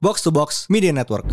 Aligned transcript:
Box 0.00 0.22
to 0.22 0.30
Box 0.30 0.70
Media 0.70 0.92
Network. 0.92 1.26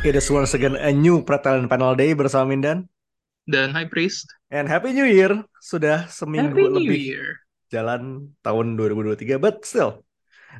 It 0.00 0.16
is 0.16 0.32
once 0.32 0.56
again 0.56 0.80
a 0.80 0.88
new 0.88 1.20
Pretalent 1.20 1.68
Panel 1.68 1.92
Day 1.92 2.16
bersama 2.16 2.56
Mindan. 2.56 2.88
Dan 3.44 3.76
High 3.76 3.84
Priest. 3.84 4.32
And 4.48 4.64
Happy 4.64 4.96
New 4.96 5.04
Year. 5.04 5.44
Sudah 5.60 6.08
seminggu 6.08 6.56
Happy 6.56 6.72
New 6.72 6.88
lebih 6.88 7.00
Year. 7.04 7.26
jalan 7.68 8.32
tahun 8.40 8.80
2023. 8.80 9.36
But 9.36 9.60
still, 9.68 10.00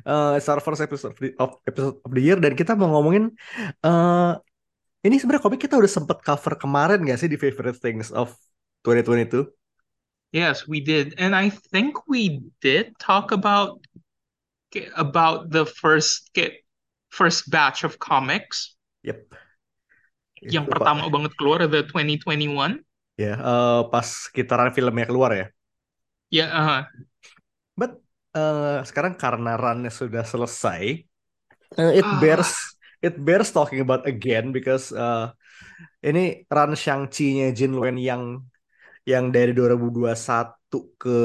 uh, 0.05 0.37
our 0.37 0.61
first 0.63 0.81
episode 0.81 1.13
of 1.13 1.19
the, 1.19 1.31
of, 1.37 1.49
episode 1.67 1.97
of 2.03 2.11
the 2.11 2.23
year. 2.23 2.37
Dan 2.37 2.55
kita 2.55 2.77
mau 2.77 2.91
ngomongin, 2.99 3.31
uh, 3.83 4.37
ini 5.01 5.17
sebenarnya 5.17 5.43
komik 5.43 5.61
kita 5.65 5.77
udah 5.77 5.91
sempet 5.91 6.21
cover 6.21 6.55
kemarin 6.57 7.01
gak 7.05 7.19
sih 7.19 7.29
di 7.29 7.37
Favorite 7.37 7.77
Things 7.79 8.13
of 8.13 8.33
2022? 8.85 9.49
Yes, 10.31 10.63
we 10.63 10.79
did. 10.79 11.17
And 11.19 11.35
I 11.35 11.51
think 11.51 12.07
we 12.07 12.39
did 12.63 12.95
talk 12.97 13.35
about 13.35 13.83
about 14.95 15.51
the 15.51 15.67
first 15.67 16.31
first 17.11 17.51
batch 17.51 17.83
of 17.83 17.99
comics. 17.99 18.79
Yep. 19.03 19.27
Yang 20.41 20.65
Itu, 20.65 20.71
pertama 20.71 21.05
Pak. 21.05 21.11
banget 21.11 21.31
keluar 21.35 21.59
the 21.67 21.83
2021. 21.83 22.79
Ya, 23.19 23.35
uh, 23.37 23.91
pas 23.91 24.07
sekitaran 24.07 24.71
filmnya 24.71 25.05
keluar 25.05 25.35
ya. 25.35 25.47
Ya, 26.31 26.47
uh, 26.47 26.81
But 26.87 27.10
uh, 28.35 28.81
sekarang 28.87 29.13
karena 29.19 29.55
runnya 29.59 29.91
sudah 29.91 30.23
selesai, 30.23 31.03
uh, 31.77 31.91
it 31.91 32.05
Ah. 32.05 32.19
bears 32.21 32.51
it 33.01 33.15
bears 33.17 33.49
talking 33.49 33.81
about 33.81 34.05
again 34.05 34.53
because 34.53 34.93
uh, 34.93 35.31
ini 36.05 36.45
run 36.49 36.73
Shang-Chi-nya 36.77 37.51
Jin 37.57 37.73
Luen 37.73 37.97
yang 37.97 38.41
yang 39.07 39.33
dari 39.33 39.51
2021 39.57 40.93
ke 41.01 41.17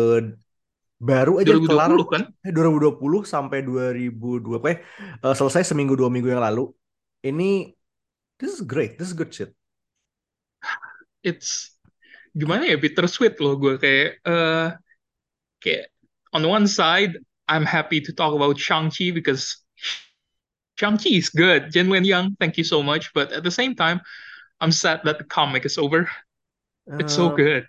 baru 0.97 1.45
aja 1.45 1.53
2020 1.53 1.69
kelar 1.69 1.91
kan? 2.09 2.23
eh, 2.41 2.53
2020 2.53 3.21
sampai 3.29 3.61
2020 3.61 4.65
eh, 4.73 4.79
uh, 5.21 5.35
selesai 5.37 5.63
seminggu 5.69 5.93
dua 5.93 6.09
minggu 6.09 6.33
yang 6.33 6.41
lalu. 6.41 6.73
Ini 7.21 7.77
this 8.41 8.57
is 8.57 8.61
great, 8.65 8.97
this 8.97 9.13
is 9.13 9.17
good 9.17 9.29
shit. 9.33 9.53
It's 11.21 11.77
gimana 12.37 12.69
ya 12.69 12.77
bittersweet 12.77 13.37
loh 13.41 13.57
gue 13.57 13.81
kayak 13.81 14.09
eh 14.25 14.69
kayak 15.61 15.85
on 16.33 16.47
one 16.49 16.67
side 16.67 17.19
I'm 17.49 17.65
happy 17.67 18.01
to 18.03 18.13
talk 18.13 18.35
about 18.35 18.59
Shang-Chi 18.59 19.13
because 19.13 19.57
Shang-Chi 20.77 21.11
is 21.11 21.29
good. 21.31 21.73
Jin 21.73 21.89
Wen 21.89 22.05
Yang, 22.05 22.37
thank 22.41 22.59
you 22.59 22.65
so 22.65 22.83
much. 22.83 23.13
But 23.15 23.33
at 23.33 23.43
the 23.43 23.51
same 23.51 23.75
time, 23.75 24.01
I'm 24.61 24.73
sad 24.73 25.01
that 25.05 25.19
the 25.19 25.25
comic 25.25 25.65
is 25.67 25.79
over. 25.79 26.11
It's 26.99 27.15
so 27.15 27.29
Uh, 27.29 27.37
good. 27.37 27.69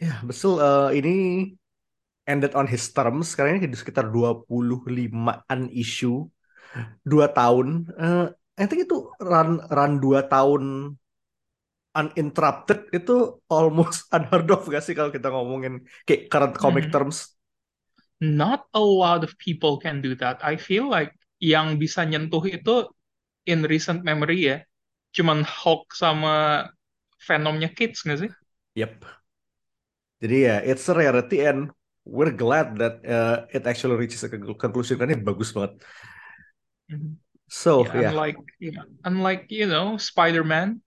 Ya, 0.00 0.16
betul. 0.24 0.56
uh, 0.64 0.88
ini 0.96 1.12
ended 2.24 2.52
on 2.56 2.66
his 2.70 2.88
terms. 2.96 3.34
Sekarang 3.34 3.60
ini 3.60 3.68
di 3.68 3.76
sekitar 3.78 4.08
25-an 4.08 5.68
issue. 5.72 6.24
Dua 7.04 7.26
tahun. 7.32 7.90
Uh, 7.98 8.26
I 8.60 8.64
think 8.68 8.86
itu 8.88 9.10
run 9.20 9.60
run 9.68 9.92
dua 10.04 10.24
tahun 10.28 10.94
uninterrupted 11.90 12.86
itu 12.94 13.42
almost 13.50 14.06
unheard 14.14 14.46
of 14.54 14.62
gak 14.70 14.82
sih 14.86 14.94
kalau 14.94 15.10
kita 15.10 15.28
ngomongin 15.34 15.82
kayak 16.06 16.30
current 16.30 16.54
comic 16.56 16.84
Mhm. 16.84 16.94
terms. 16.94 17.34
Not 18.20 18.68
a 18.76 18.80
lot 18.80 19.24
of 19.24 19.36
people 19.40 19.80
can 19.80 20.00
do 20.04 20.14
that. 20.20 20.44
I 20.44 20.56
feel 20.60 20.88
like 20.88 21.16
yang 21.40 21.80
bisa 21.80 22.04
nyentuh 22.04 22.44
itu 22.44 22.84
in 23.48 23.64
recent 23.64 24.04
memory 24.04 24.52
ya, 24.52 24.58
cuman 25.16 25.40
Hulk 25.44 25.92
sama 25.96 26.68
Venomnya 27.24 27.72
Kids 27.72 28.04
nggak 28.04 28.18
sih? 28.28 28.32
Yep. 28.74 29.04
Jadi 30.20 30.36
ya, 30.46 30.56
it's 30.60 30.84
a 30.88 30.94
rarity 30.94 31.40
and 31.48 31.72
we're 32.04 32.32
glad 32.32 32.76
that 32.76 33.00
uh, 33.08 33.48
it 33.52 33.64
actually 33.64 33.96
reaches 33.96 34.20
a 34.24 34.28
conclusion 34.28 35.00
karena 35.00 35.16
ini 35.16 35.24
bagus 35.24 35.52
banget. 35.56 35.80
Mhm. 36.90 37.16
So, 37.48 37.90
Yeah, 37.92 38.00
yeah. 38.00 38.12
unlike 38.12 38.38
yeah, 38.60 38.84
unlike 39.04 39.46
you 39.50 39.66
know 39.66 39.96
Spider-Man, 39.96 40.82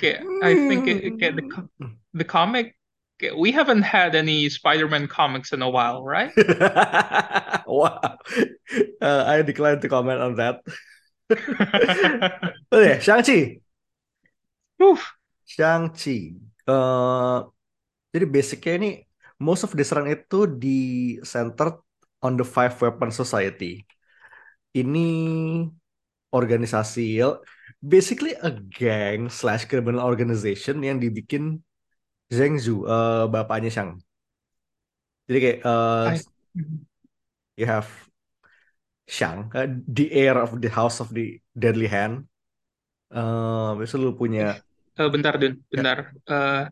kayak 0.00 0.28
I 0.42 0.54
think 0.56 0.86
it, 0.90 1.16
kayak 1.20 1.36
the 1.40 1.46
co- 1.46 1.72
the 2.14 2.26
comic, 2.26 2.76
we 3.32 3.52
haven't 3.52 3.82
had 3.82 4.14
any 4.14 4.48
Spider-Man 4.52 5.08
comics 5.08 5.52
in 5.52 5.62
a 5.62 5.70
while, 5.70 6.04
right? 6.04 6.32
wow. 7.66 8.18
Uh, 9.00 9.24
I 9.24 9.40
decline 9.40 9.80
to 9.80 9.88
comment 9.88 10.20
on 10.20 10.36
that. 10.36 10.60
Oke, 12.72 13.00
Shang-Chi. 13.00 13.64
Oof. 14.82 15.00
Shang-Chi. 15.48 16.36
Eh, 16.64 17.38
jadi 18.14 18.24
basicnya 18.28 18.72
ini 18.80 18.90
most 19.40 19.68
of 19.68 19.72
this 19.76 19.92
run 19.92 20.08
itu 20.08 20.48
di 20.48 20.78
centered 21.20 21.76
on 22.24 22.40
the 22.40 22.46
Five 22.46 22.76
Weapon 22.80 23.12
Society. 23.12 23.84
Ini 24.74 25.08
organisasi, 26.34 27.22
basically 27.78 28.34
a 28.42 28.50
gang 28.50 29.28
slash 29.30 29.68
criminal 29.68 30.02
organization 30.02 30.82
yang 30.82 30.98
dibikin 30.98 31.62
Zheng 32.32 32.56
Zhu, 32.56 32.84
eh, 32.88 33.24
bapaknya 33.28 33.70
Shang. 33.72 34.00
Jadi 35.28 35.38
kayak 35.40 35.58
I- 35.64 36.28
Mhm. 36.60 36.78
you 37.56 37.66
have 37.66 37.88
Shang, 39.04 39.52
uh, 39.52 39.68
the 39.84 40.08
heir 40.12 40.36
of 40.36 40.60
the 40.64 40.72
House 40.72 41.00
of 41.00 41.12
the 41.12 41.36
Deadly 41.52 41.88
Hand. 41.88 42.24
Uh, 43.12 43.76
besok 43.78 44.00
lu 44.00 44.10
punya 44.16 44.58
Eh, 44.94 45.10
bentar, 45.10 45.34
Dun, 45.38 45.58
Ya. 45.70 45.82
bentar. 45.82 45.98
Eh, 46.30 46.64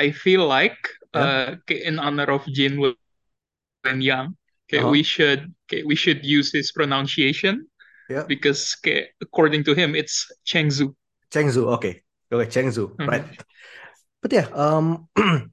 I 0.00 0.08
feel 0.10 0.48
like 0.48 0.76
Ya. 1.12 1.20
eh, 1.20 1.48
kayak 1.68 1.82
in 1.88 1.96
honor 2.00 2.28
of 2.32 2.42
Jin 2.50 2.80
Wen 2.80 3.98
Yang, 4.00 4.34
kayak 4.66 4.82
Uh-huh. 4.82 4.92
we 4.96 5.04
should 5.04 5.52
kayak 5.68 5.84
we 5.84 5.92
should 5.94 6.24
use 6.24 6.50
his 6.50 6.72
pronunciation 6.72 7.68
Ya. 8.08 8.24
because 8.24 8.74
kayak 8.80 9.12
according 9.20 9.60
to 9.64 9.76
him 9.76 9.92
it's 9.92 10.26
Chengzu. 10.48 10.96
Cheng 11.30 11.52
Zhu, 11.52 11.68
oke, 11.68 12.02
oke 12.32 12.46
Cheng 12.48 12.72
Zhu, 12.72 12.96
Mhm. 12.96 13.08
right? 13.08 13.26
But 14.24 14.32
yeah, 14.32 14.48
um, 14.56 15.12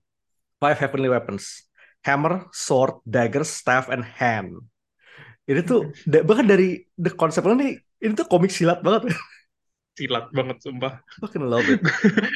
five 0.64 0.80
heavenly 0.80 1.12
weapons: 1.12 1.68
hammer, 2.08 2.48
sword, 2.56 3.04
dagger, 3.04 3.44
staff, 3.44 3.92
and 3.92 4.00
hand. 4.00 4.64
Ini 5.44 5.59
tuh 5.68 5.92
da- 6.08 6.24
bahkan 6.24 6.48
dari 6.48 6.88
the 6.96 7.12
konsepnya 7.12 7.60
ini 7.60 7.76
ini 8.00 8.16
tuh 8.16 8.31
komik 8.31 8.48
silat 8.48 8.80
banget. 8.80 9.12
Silat 10.00 10.31
banget 10.31 10.64
sumpah. 10.64 11.04
Fucking 11.20 11.52
love 11.52 11.68
it. 11.68 11.84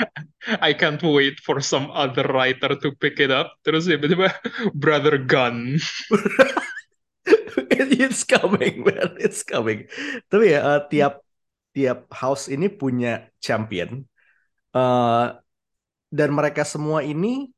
I 0.68 0.76
can't 0.76 1.00
wait 1.00 1.40
for 1.40 1.64
some 1.64 1.88
other 1.96 2.28
writer 2.28 2.76
to 2.76 2.92
pick 3.00 3.24
it 3.24 3.32
up. 3.32 3.56
Terus 3.64 3.88
tiba-tiba 3.88 4.28
Brother 4.76 5.16
Gun. 5.16 5.80
It's 7.96 8.28
coming, 8.28 8.84
man. 8.84 9.16
It's 9.24 9.40
coming. 9.48 9.88
Tapi 10.28 10.52
ya 10.52 10.68
uh, 10.68 10.82
tiap 10.92 11.24
tiap 11.72 12.12
house 12.12 12.52
ini 12.52 12.68
punya 12.68 13.32
champion. 13.40 14.04
Uh, 14.76 15.40
dan 16.12 16.30
mereka 16.34 16.64
semua 16.68 17.02
ini, 17.06 17.50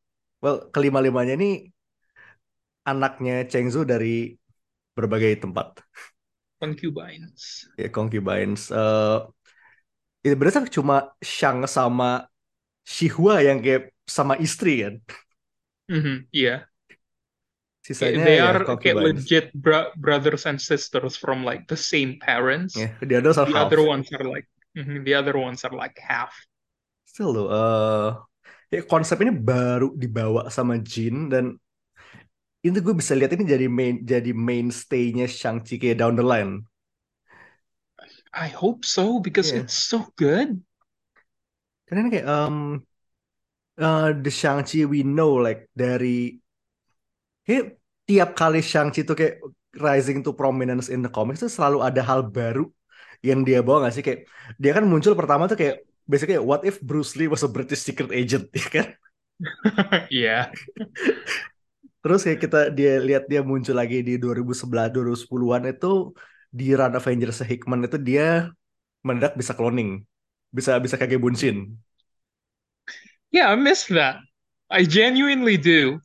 well, 0.43 0.67
kelima-limanya 0.73 1.35
ini 1.39 1.71
anaknya 2.87 3.33
Cheng 3.51 3.67
Zhu 3.73 3.81
dari 3.83 4.33
berbagai 4.97 5.43
tempat. 5.43 5.67
Concubines. 6.61 7.67
Ya, 7.77 7.89
concubines. 7.93 8.71
Uh, 8.73 9.29
itu 10.25 10.35
berarti 10.35 10.67
cuma 10.77 11.13
Shang 11.23 11.63
sama 11.69 12.27
Shihua 12.87 13.43
yang 13.45 13.59
kayak 13.63 13.93
sama 14.07 14.35
istri 14.39 14.83
kan. 14.83 14.95
Mhm, 15.89 16.27
Iya. 16.31 16.69
Sisanya 17.85 18.25
They 18.25 18.37
ya 18.37 18.43
are 18.51 18.65
kayak 18.77 18.95
legit 18.99 19.45
bro- 19.55 19.91
brothers 19.95 20.45
and 20.45 20.59
sisters 20.61 21.15
from 21.15 21.43
like 21.47 21.67
the 21.67 21.77
same 21.79 22.19
parents. 22.19 22.75
Ya, 22.75 22.87
the 23.01 23.15
others 23.17 23.37
are 23.37 23.45
The 23.47 23.53
half. 23.55 23.67
other 23.67 23.81
ones 23.81 24.11
are 24.11 24.23
like 24.27 24.47
mhm, 24.75 25.05
the 25.05 25.13
other 25.15 25.37
ones 25.37 25.63
are 25.63 25.71
like 25.75 25.97
half. 25.99 26.33
Still 27.05 27.33
eh 27.49 28.11
ya 28.73 28.81
konsep 28.91 29.17
ini 29.23 29.31
baru 29.31 29.95
dibawa 29.95 30.41
sama 30.51 30.75
Jin 30.83 31.31
dan 31.31 31.55
itu 32.65 32.77
gue 32.85 32.95
bisa 33.01 33.13
lihat 33.17 33.31
ini 33.37 33.45
jadi 33.47 33.67
main 33.69 33.95
jadi 34.03 34.31
mainstay-nya 34.33 35.25
Shang-Chi 35.29 35.75
kayak 35.81 35.97
down 36.01 36.13
the 36.19 36.25
line. 36.25 36.65
I 38.33 38.47
hope 38.47 38.85
so 38.85 39.19
because 39.19 39.51
Yeah. 39.51 39.63
it's 39.63 39.73
so 39.73 40.13
good. 40.15 40.61
Karena 41.87 41.99
ini 42.03 42.09
kayak 42.19 42.27
um, 42.27 42.83
uh, 43.79 44.13
the 44.13 44.31
Shang-Chi 44.31 44.85
we 44.85 45.03
know 45.03 45.37
like 45.39 45.69
dari 45.77 46.39
kayak 47.45 47.63
tiap 48.07 48.29
kali 48.39 48.59
Shang-Chi 48.63 48.99
itu 49.05 49.13
kayak 49.19 49.35
rising 49.77 50.19
to 50.25 50.31
prominence 50.33 50.87
in 50.89 50.99
the 51.05 51.11
comics 51.11 51.39
itu 51.43 51.51
selalu 51.53 51.77
ada 51.87 52.01
hal 52.01 52.21
baru 52.25 52.65
yang 53.21 53.41
dia 53.47 53.59
bawa 53.65 53.89
gak 53.89 53.93
sih 53.97 54.03
kayak 54.05 54.19
dia 54.61 54.71
kan 54.77 54.83
muncul 54.85 55.13
pertama 55.17 55.45
tuh 55.49 55.57
kayak 55.57 55.75
basically 56.07 56.39
what 56.39 56.63
if 56.63 56.79
Bruce 56.81 57.13
Lee 57.19 57.29
was 57.29 57.43
a 57.43 57.51
British 57.51 57.83
secret 57.83 58.09
agent 58.15 58.49
ya 58.57 58.67
kan 58.71 58.87
Yeah. 60.09 60.49
terus 62.01 62.25
kayak 62.25 62.39
kita 62.41 62.59
dia 62.73 62.97
lihat 62.97 63.29
dia 63.29 63.45
muncul 63.45 63.75
lagi 63.77 64.01
di 64.01 64.17
2011 64.17 64.89
2010-an 64.95 65.63
itu 65.69 66.15
di 66.49 66.73
run 66.73 66.95
Avengers 66.95 67.43
Hickman 67.43 67.85
itu 67.85 67.99
dia 67.99 68.49
mendadak 69.05 69.37
bisa 69.37 69.53
cloning, 69.53 70.01
bisa 70.49 70.79
bisa 70.81 70.95
kayak 70.97 71.21
Bunshin. 71.21 71.75
Yeah, 73.29 73.51
I 73.51 73.55
miss 73.59 73.85
that. 73.91 74.23
I 74.71 74.83
genuinely 74.87 75.57
do. 75.59 75.99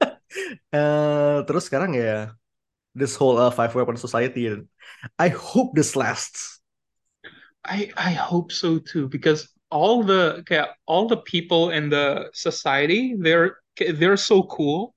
Eh, 0.70 1.38
terus 1.50 1.66
sekarang 1.66 1.98
ya 1.98 2.30
this 2.94 3.18
whole 3.18 3.34
uh, 3.34 3.50
five 3.50 3.74
weapon 3.74 3.98
society. 3.98 4.46
I 5.18 5.28
hope 5.34 5.74
this 5.74 5.98
lasts. 5.98 6.59
I 7.64 7.90
I 7.96 8.12
hope 8.12 8.52
so 8.52 8.78
too 8.78 9.08
because 9.08 9.48
all 9.70 10.02
the 10.02 10.42
all 10.86 11.06
the 11.06 11.18
people 11.18 11.70
in 11.70 11.90
the 11.90 12.30
society 12.32 13.14
they're 13.18 13.58
they're 13.76 14.16
so 14.16 14.44
cool. 14.44 14.94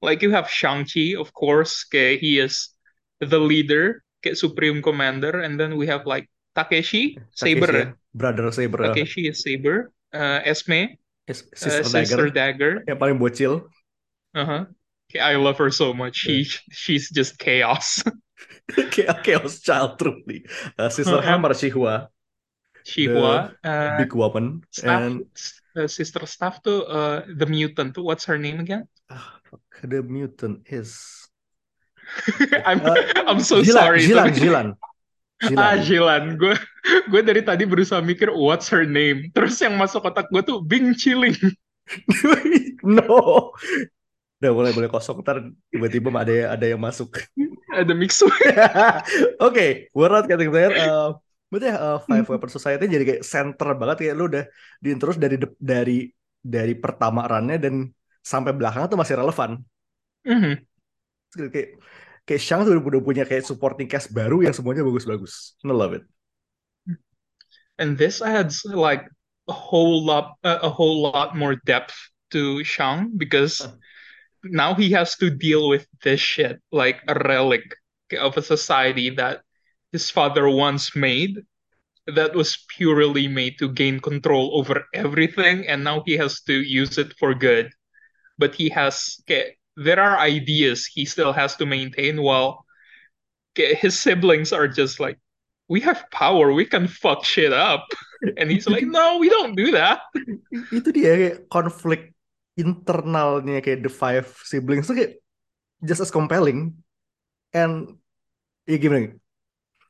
Like 0.00 0.22
you 0.22 0.30
have 0.30 0.48
Shang-Chi, 0.48 1.18
of 1.18 1.34
course, 1.34 1.84
he 1.90 2.38
is 2.38 2.70
the 3.18 3.38
leader, 3.38 4.04
supreme 4.34 4.80
commander, 4.80 5.42
and 5.42 5.58
then 5.58 5.76
we 5.76 5.86
have 5.88 6.06
like 6.06 6.30
Takeshi, 6.54 7.18
Saber. 7.34 7.98
brother 8.14 8.50
Saber, 8.52 8.84
uh, 8.84 8.94
Takeshi 8.94 9.26
is 9.28 9.42
Saber. 9.42 9.90
Uh, 10.14 10.40
Esme, 10.44 10.94
is- 11.26 11.50
uh, 11.50 11.82
Sister 11.82 11.84
Sister 11.84 12.30
Dagger, 12.30 12.30
Dagger. 12.30 12.72
yang 12.86 12.98
paling 12.98 13.18
bocil. 13.18 13.66
Uh-huh. 14.38 14.70
Okay, 15.10 15.18
I 15.20 15.34
love 15.36 15.58
her 15.58 15.70
so 15.70 15.92
much. 15.92 16.16
She 16.16 16.46
she's 16.70 17.10
just 17.10 17.38
chaos. 17.38 18.02
Kayak 18.92 19.24
Chaos 19.24 19.58
Child 19.60 19.96
truly. 19.96 20.44
Uh, 20.76 20.88
Sister. 20.92 21.18
Hammer 21.20 21.56
Shihua, 21.56 22.12
Shihua, 22.84 23.52
uh, 23.64 23.96
big 23.98 24.12
weapon, 24.12 24.62
staff, 24.68 25.00
and 25.02 25.24
uh, 25.76 25.88
Sister 25.88 26.22
Staff 26.24 26.60
tuh 26.60 26.84
uh, 26.84 27.24
the 27.28 27.48
mutant. 27.48 27.96
What's 27.96 28.24
her 28.28 28.36
name 28.36 28.60
again? 28.60 28.84
ah, 29.08 29.40
the 29.80 30.04
mutant 30.04 30.68
is 30.68 31.00
I'm 32.68 32.80
Uh, 32.84 32.96
I'm 33.28 33.40
so 33.40 33.60
Jilan, 33.60 33.76
sorry. 33.76 34.00
Jilan, 34.04 34.26
tapi- 34.32 34.40
Jilan, 34.40 34.66
Ah, 35.54 35.76
Jilan. 35.78 35.78
Jilan. 35.84 36.22
Gue 36.40 36.54
gue 37.08 37.20
dari 37.22 37.40
tadi 37.44 37.62
berusaha 37.68 38.00
mikir 38.02 38.32
what's 38.32 38.66
her 38.72 38.82
name. 38.88 39.28
Terus 39.32 39.54
yang 39.62 39.76
masuk 39.76 40.02
otak 40.08 40.26
gue 40.32 40.42
tuh 40.42 40.58
Bing 40.64 40.96
Chilling. 40.96 41.36
no. 42.84 43.52
Udah 44.38 44.50
mulai 44.54 44.70
boleh 44.74 44.90
kosong 44.90 45.18
ntar 45.22 45.42
tiba-tiba 45.70 46.10
ada 46.14 46.58
ada 46.58 46.66
yang 46.66 46.78
masuk. 46.80 47.22
Ada 47.68 47.92
Mixu. 47.92 48.26
Oke, 49.44 49.92
we're 49.92 50.12
not 50.12 50.24
getting 50.24 50.48
there. 50.48 50.72
Uh, 50.72 51.16
berarti 51.52 51.68
uh, 51.72 51.98
Five 52.04 52.24
Hmm. 52.24 52.32
Weapon 52.36 52.50
Society 52.52 52.84
jadi 52.88 53.04
kayak 53.04 53.22
center 53.24 53.72
banget 53.76 53.96
kayak 54.04 54.14
lu 54.16 54.24
udah 54.28 54.44
di 54.80 54.88
terus 54.96 55.16
dari 55.16 55.36
dari 55.56 55.98
dari 56.40 56.74
pertama 56.76 57.24
runnya 57.28 57.56
dan 57.60 57.88
sampai 58.20 58.52
belakang 58.56 58.88
tuh 58.88 58.98
masih 59.00 59.16
relevan. 59.20 59.60
Mhm. 60.24 60.52
Terus 61.32 61.48
kayak 61.52 61.68
kayak 62.28 62.42
Shang 62.44 62.60
tuh 62.64 62.76
udah 62.76 63.02
punya 63.04 63.24
kayak 63.24 63.44
supporting 63.44 63.88
cast 63.88 64.12
baru 64.12 64.44
yang 64.44 64.52
semuanya 64.52 64.84
bagus-bagus. 64.84 65.56
I 65.64 65.72
love 65.72 65.96
it. 65.96 66.04
And 67.78 67.96
this 67.96 68.20
adds 68.20 68.64
like 68.64 69.06
a 69.48 69.52
whole 69.52 70.04
lot 70.04 70.36
uh, 70.44 70.58
a 70.62 70.68
whole 70.68 71.00
lot 71.00 71.36
more 71.36 71.56
depth 71.64 71.94
to 72.30 72.62
Shang 72.64 73.16
because 73.16 73.64
now 74.44 74.74
he 74.74 74.90
has 74.92 75.16
to 75.16 75.30
deal 75.30 75.68
with 75.68 75.86
this 76.02 76.20
shit 76.20 76.60
like 76.70 77.00
a 77.08 77.14
relic 77.14 77.62
of 78.18 78.36
a 78.36 78.42
society 78.42 79.10
that 79.10 79.42
his 79.92 80.10
father 80.10 80.48
once 80.48 80.94
made 80.94 81.38
that 82.06 82.34
was 82.34 82.64
purely 82.68 83.28
made 83.28 83.58
to 83.58 83.68
gain 83.68 84.00
control 84.00 84.56
over 84.58 84.84
everything 84.94 85.66
and 85.68 85.84
now 85.84 86.02
he 86.06 86.16
has 86.16 86.40
to 86.42 86.54
use 86.54 86.96
it 86.96 87.12
for 87.18 87.34
good. 87.34 87.70
But 88.38 88.54
he 88.54 88.70
has 88.70 89.20
okay, 89.22 89.56
there 89.76 90.00
are 90.00 90.18
ideas 90.18 90.86
he 90.86 91.04
still 91.04 91.32
has 91.32 91.56
to 91.56 91.66
maintain 91.66 92.22
while 92.22 92.64
his 93.54 93.98
siblings 93.98 94.52
are 94.52 94.68
just 94.68 95.00
like 95.00 95.18
we 95.68 95.80
have 95.80 96.08
power 96.10 96.52
we 96.52 96.64
can 96.64 96.86
fuck 96.88 97.24
shit 97.24 97.52
up. 97.52 97.84
And 98.36 98.50
he's 98.50 98.66
like 98.66 98.82
no 98.82 99.18
we 99.18 99.28
don't 99.28 99.54
do 99.54 99.70
that. 99.78 100.02
Itu 100.74 100.90
dia 100.90 101.38
konflik 101.54 102.17
internalnya 102.58 103.62
kayak 103.62 103.86
the 103.86 103.92
five 103.92 104.26
siblings 104.42 104.90
tuh 104.90 104.98
kayak 104.98 105.22
just 105.78 106.02
as 106.02 106.10
compelling. 106.10 106.74
And 107.54 107.96
ya 108.66 108.76
gimana? 108.82 109.14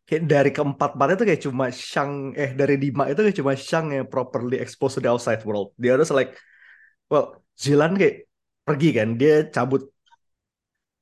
Kayak 0.04 0.22
dari 0.28 0.50
keempat 0.52 0.96
empatnya 0.96 1.16
tuh 1.20 1.26
kayak 1.28 1.42
cuma 1.48 1.66
Shang 1.72 2.32
eh 2.36 2.52
dari 2.52 2.76
lima 2.76 3.08
itu 3.08 3.20
kayak 3.24 3.36
cuma 3.40 3.52
Shang 3.56 3.92
yang 3.92 4.08
properly 4.08 4.60
exposed 4.60 4.96
to 4.96 5.02
the 5.04 5.08
outside 5.08 5.40
world. 5.48 5.72
The 5.80 5.92
others 5.96 6.12
like 6.12 6.36
well 7.08 7.40
Zilan 7.56 7.96
kayak 7.96 8.28
pergi 8.68 8.88
kan 8.92 9.16
dia 9.16 9.48
cabut. 9.48 9.88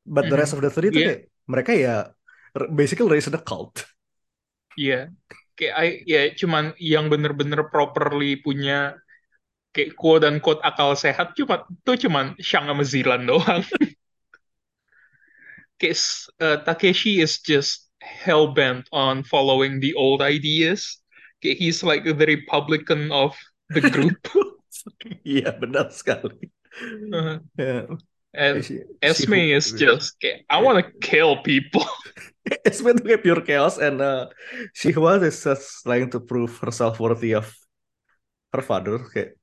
But 0.07 0.31
the 0.31 0.39
rest 0.39 0.55
of 0.55 0.63
the 0.63 0.71
three 0.71 0.95
tuh 0.95 1.03
Iya. 1.03 1.09
kayak 1.11 1.23
mereka 1.51 1.71
ya 1.75 1.95
basically 2.71 3.11
raised 3.11 3.35
a 3.35 3.43
cult. 3.43 3.83
Iya, 4.79 5.11
kayak 5.59 5.75
I- 5.75 6.01
ya 6.07 6.21
cuman 6.37 6.79
yang 6.79 7.11
bener-bener 7.11 7.67
properly 7.71 8.39
punya 8.39 8.95
kayak 9.77 9.93
quote 9.93 10.25
dan 10.25 10.41
quote 10.41 10.65
akal 10.65 10.97
sehat 10.97 11.37
cuma 11.37 11.69
tuh 11.85 12.01
cuman 12.01 12.33
Shang 12.41 12.65
sama 12.65 12.81
Zilan 12.81 13.29
doang. 13.29 13.61
kayak 15.81 16.01
uh, 16.41 16.57
Takeshi 16.65 17.21
is 17.21 17.45
just 17.45 17.93
hell 18.01 18.57
bent 18.57 18.89
on 18.97 19.21
following 19.21 19.77
the 19.85 19.93
old 19.93 20.25
ideas. 20.25 21.05
Kayak 21.45 21.61
he's 21.61 21.85
like 21.85 22.09
the 22.09 22.17
Republican 22.17 23.13
of 23.13 23.37
the 23.77 23.85
group. 23.93 24.17
Iya 25.27 25.53
benar 25.61 25.93
sekali. 25.93 26.49
Uh, 27.13 27.41
Ya, 27.57 27.89
and 28.37 28.61
si- 28.65 28.85
Esme 29.01 29.49
si- 29.49 29.53
is 29.57 29.67
just 29.77 30.17
kayak 30.21 30.45
I 30.49 30.61
wanna 30.61 30.85
kill 31.01 31.41
people. 31.45 31.85
Esme 32.69 32.95
tuh 32.95 33.05
kayak 33.05 33.23
pure 33.27 33.43
chaos 33.43 33.77
and 33.77 33.99
uh, 34.01 34.31
Shihwa 34.73 35.19
is 35.25 35.41
just 35.41 35.83
trying 35.85 36.09
to 36.15 36.21
prove 36.23 36.57
herself 36.63 37.01
worthy 37.03 37.35
of 37.35 37.49
her 38.55 38.63
father 38.63 39.03
kayak 39.13 39.35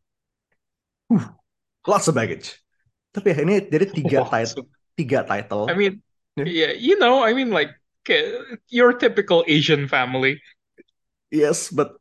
uh, 1.12 1.28
lots 1.88 2.08
of 2.08 2.16
baggage. 2.16 2.60
Tapi 3.14 3.34
ya 3.34 3.38
ini 3.46 3.54
jadi 3.70 3.86
tiga 3.94 4.20
Wow, 4.20 4.30
title, 4.30 4.66
tiga 4.98 5.20
title. 5.26 5.66
I 5.68 5.74
mean, 5.74 6.02
Yeah. 6.36 6.46
yeah, 6.50 6.72
you 6.74 6.98
know, 7.00 7.24
I 7.24 7.34
mean, 7.34 7.52
like, 7.52 7.70
your 8.70 8.94
typical 8.94 9.46
Asian 9.48 9.88
family. 9.88 10.42
Yes, 11.32 11.70
but 11.70 11.98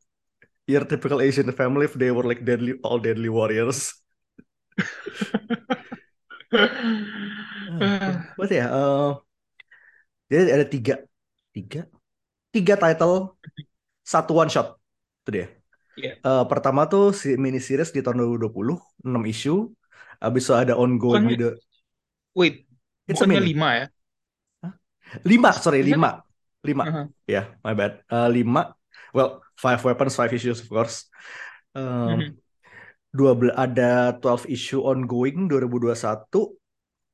your 0.67 0.85
typical 0.85 1.21
Asian 1.23 1.53
family 1.53 1.87
if 1.87 1.95
they 1.95 2.11
were 2.11 2.25
like 2.25 2.45
deadly 2.45 2.75
all 2.85 2.99
deadly 2.99 3.29
warriors. 3.29 3.95
Ah, 7.81 8.33
What 8.37 8.51
ya? 8.51 8.67
Uh, 8.73 9.21
jadi 10.31 10.43
ada 10.57 10.67
tiga, 10.67 10.95
tiga, 11.55 11.81
tiga 12.55 12.75
title, 12.81 13.37
satu 14.05 14.33
one 14.37 14.51
shot. 14.53 14.79
Itu 15.25 15.31
dia. 15.37 15.47
Iya. 15.97 16.17
Eh, 16.27 16.45
pertama 16.51 16.83
tuh 16.93 17.05
si 17.21 17.29
mini 17.45 17.61
series 17.63 17.91
di 17.97 18.01
tahun 18.05 18.19
2020, 18.23 18.77
6 19.03 19.23
issue. 19.27 19.71
Habis 20.19 20.47
itu 20.47 20.55
ada 20.55 20.75
ongoing 20.79 21.27
Bukannya- 21.27 21.39
juga. 21.39 21.51
Wait, 22.33 22.55
It's 23.11 23.19
bukannya 23.19 23.43
mini. 23.43 23.49
lima 23.53 23.69
ya? 23.75 23.87
Lima, 25.29 25.51
sorry, 25.53 25.85
Is 25.85 25.91
it? 25.91 25.93
lima. 25.93 26.25
Lima. 26.65 26.85
Uh-huh. 26.89 27.07
Ya, 27.29 27.53
my 27.61 27.75
bad. 27.75 28.01
Eh, 28.07 28.29
lima. 28.33 28.73
Well, 29.13 29.43
five 29.59 29.83
weapons, 29.85 30.17
five 30.17 30.33
issues, 30.33 30.63
of 30.63 30.71
course. 30.71 31.11
Um, 31.75 32.17
Mhm. 32.17 32.29
dua 33.13 33.33
bel- 33.37 33.59
ada 33.59 34.15
12 34.17 34.47
issue 34.49 34.81
ongoing 34.81 35.51
2021. 35.51 36.57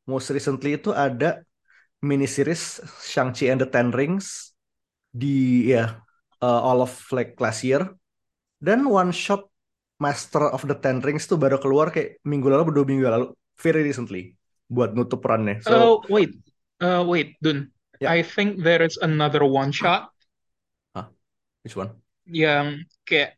Most 0.06 0.30
recently 0.30 0.78
itu 0.78 0.92
ada 0.94 1.42
mini 1.98 2.28
series 2.30 2.78
Shang-Chi 3.02 3.50
and 3.50 3.58
the 3.58 3.66
Ten 3.66 3.90
Rings 3.90 4.52
di 5.10 5.72
ya 5.74 5.98
uh, 6.38 6.60
all 6.62 6.84
of 6.84 6.92
like 7.10 7.34
last 7.42 7.64
year. 7.66 7.82
Dan 8.62 8.86
one 8.86 9.10
shot 9.10 9.47
Master 9.98 10.50
of 10.54 10.62
the 10.70 10.76
Ten 10.78 11.02
Rings 11.02 11.26
tuh 11.26 11.38
baru 11.38 11.58
keluar 11.58 11.90
kayak 11.90 12.22
minggu 12.22 12.46
lalu, 12.46 12.70
dua 12.70 12.86
minggu 12.86 13.06
lalu, 13.10 13.26
very 13.58 13.82
recently 13.82 14.34
buat 14.70 14.94
nutup 14.94 15.22
runnya. 15.26 15.58
So 15.64 15.74
Oh, 15.74 16.04
wait. 16.08 16.30
Uh, 16.78 17.02
wait, 17.06 17.34
Dun. 17.42 17.72
Yeah. 17.98 18.14
I 18.14 18.22
think 18.22 18.62
there 18.62 18.82
is 18.82 18.94
another 19.02 19.42
one 19.42 19.72
shot 19.74 20.14
which 21.62 21.76
one? 21.76 21.90
yang 22.28 22.84
kayak 23.08 23.34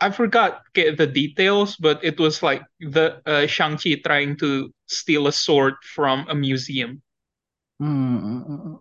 I 0.00 0.08
forgot 0.08 0.64
kayak 0.72 0.96
the 0.96 1.04
details, 1.04 1.76
but 1.76 2.00
it 2.00 2.16
was 2.16 2.40
like 2.40 2.64
the 2.80 3.20
uh, 3.28 3.44
Shang-Chi 3.44 4.00
trying 4.00 4.40
to 4.40 4.72
steal 4.88 5.28
a 5.28 5.34
sword 5.34 5.76
from 5.84 6.24
a 6.32 6.34
museum. 6.34 7.04
Hmm, 7.78 8.16
mm, 8.18 8.44
mm, 8.48 8.60
mm. 8.66 8.80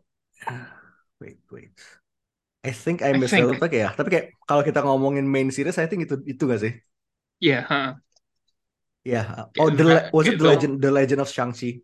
Wait, 1.19 1.39
wait. 1.51 1.75
I 2.63 2.71
think 2.71 3.01
I 3.03 3.13
I 3.13 3.17
missed 3.19 3.35
think. 3.35 3.47
that 3.51 3.59
kayak 3.59 3.73
ya. 3.73 3.89
Tapi 3.97 4.09
kayak 4.13 4.25
kalau 4.47 4.63
kita 4.67 4.79
ngomongin 4.83 5.25
main 5.27 5.49
series, 5.55 5.77
I 5.79 5.87
think 5.89 6.07
itu 6.07 6.15
itu 6.27 6.43
gak 6.51 6.61
sih? 6.63 6.73
Yeah, 7.39 7.63
huh? 7.63 7.95
Ya. 9.07 9.47
Kayak 9.55 9.59
Oh, 9.59 9.69
the 9.71 9.83
was 10.11 10.27
it 10.27 10.37
the 10.37 10.45
Legend 10.45 10.73
the 10.83 10.91
Legend 10.91 11.19
of 11.23 11.29
Shang-Chi? 11.31 11.81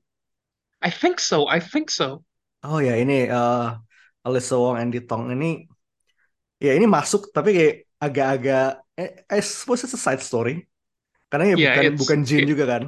I 0.83 0.91
think 0.91 1.17
so. 1.23 1.47
I 1.47 1.59
think 1.63 1.89
so. 1.89 2.21
Oh 2.65 2.83
ya, 2.83 2.99
ini 2.99 3.29
eh 3.31 3.67
Alyssa 4.25 4.57
Wong 4.57 4.77
Andy 4.77 5.05
Tong 5.05 5.31
ini 5.31 5.65
ya 6.59 6.73
ini 6.75 6.85
masuk 6.89 7.29
tapi 7.29 7.53
kayak 7.53 7.75
agak-agak 8.01 8.67
eh, 8.99 9.11
I 9.31 9.39
suppose 9.41 9.85
it's 9.85 9.95
a 9.95 10.01
side 10.01 10.21
story. 10.21 10.65
Karena 11.31 11.53
ya 11.53 11.55
Yeah, 11.57 11.73
bukan 11.73 11.83
it's- 11.87 11.99
bukan 12.01 12.19
Jin 12.27 12.43
it- 12.45 12.49
juga 12.51 12.65
kan. 12.67 12.83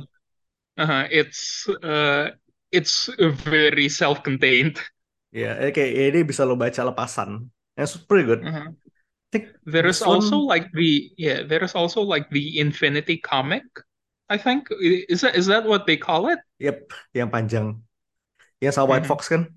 Uh-huh. 0.77 1.03
It's 1.09 1.65
uh, 1.81 2.38
it's 2.69 3.09
very 3.50 3.89
self-contained. 3.89 4.77
Ya, 5.33 5.57
eh, 5.57 5.74
kayak 5.74 5.91
ini 6.13 6.19
bisa 6.21 6.45
lo 6.45 6.53
baca 6.53 6.81
lepasan. 6.86 7.50
It's 7.77 7.97
pretty 7.97 8.25
good. 8.29 8.41
Uh-huh. 8.45 8.74
Think 9.31 9.51
There 9.67 9.86
is 9.86 10.01
also 10.01 10.39
one, 10.39 10.48
like 10.48 10.72
the 10.72 11.12
yeah, 11.17 11.43
there 11.43 11.63
is 11.63 11.75
also 11.75 12.01
like 12.01 12.29
the 12.31 12.60
Infinity 12.60 13.17
comic. 13.19 13.63
I 14.29 14.38
think 14.38 14.67
is 14.79 15.22
that 15.22 15.36
is 15.36 15.48
that 15.48 15.67
what 15.67 15.88
they 15.88 15.98
call 15.98 16.27
it? 16.31 16.39
yep, 16.60 16.91
yang 17.15 17.31
panjang. 17.31 17.84
Yang 18.60 18.74
sama 18.79 18.88
White 18.91 19.03
Mhm. 19.03 19.12
Fox 19.12 19.27
kan? 19.27 19.51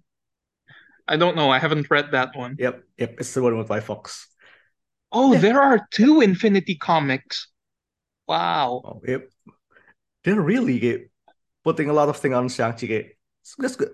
I 1.10 1.18
don't 1.18 1.34
know. 1.34 1.50
I 1.50 1.58
haven't 1.58 1.90
read 1.90 2.12
that 2.14 2.34
one. 2.38 2.54
Yep, 2.58 2.82
yep, 2.98 3.12
it's 3.18 3.34
the 3.34 3.42
one 3.42 3.58
with 3.58 3.70
White 3.70 3.82
Fox. 3.86 4.30
Oh, 5.10 5.34
Yeah. 5.34 5.42
there 5.42 5.58
are 5.58 5.86
two 5.90 6.22
Infinity 6.22 6.78
comics. 6.78 7.50
Wow. 8.30 8.82
Oh, 8.86 9.02
yep. 9.02 9.26
They're 10.22 10.38
really 10.38 11.10
putting 11.66 11.90
a 11.90 11.96
lot 11.96 12.06
of 12.06 12.18
thing 12.22 12.30
on 12.30 12.46
Shang-Chi 12.46 12.86
kayak 12.86 13.18
that's 13.58 13.74
good. 13.74 13.90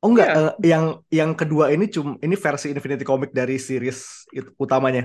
Oh 0.00 0.08
enggak, 0.12 0.28
Yeah. 0.28 0.36
eh, 0.38 0.50
yang 0.72 0.84
yang 1.18 1.30
kedua 1.40 1.64
ini 1.76 1.84
cuma 1.94 2.16
ini 2.24 2.32
versi 2.44 2.66
Infinity 2.72 3.04
Comic 3.04 3.30
dari 3.36 3.56
series 3.60 3.98
itu, 4.32 4.48
utamanya. 4.64 5.02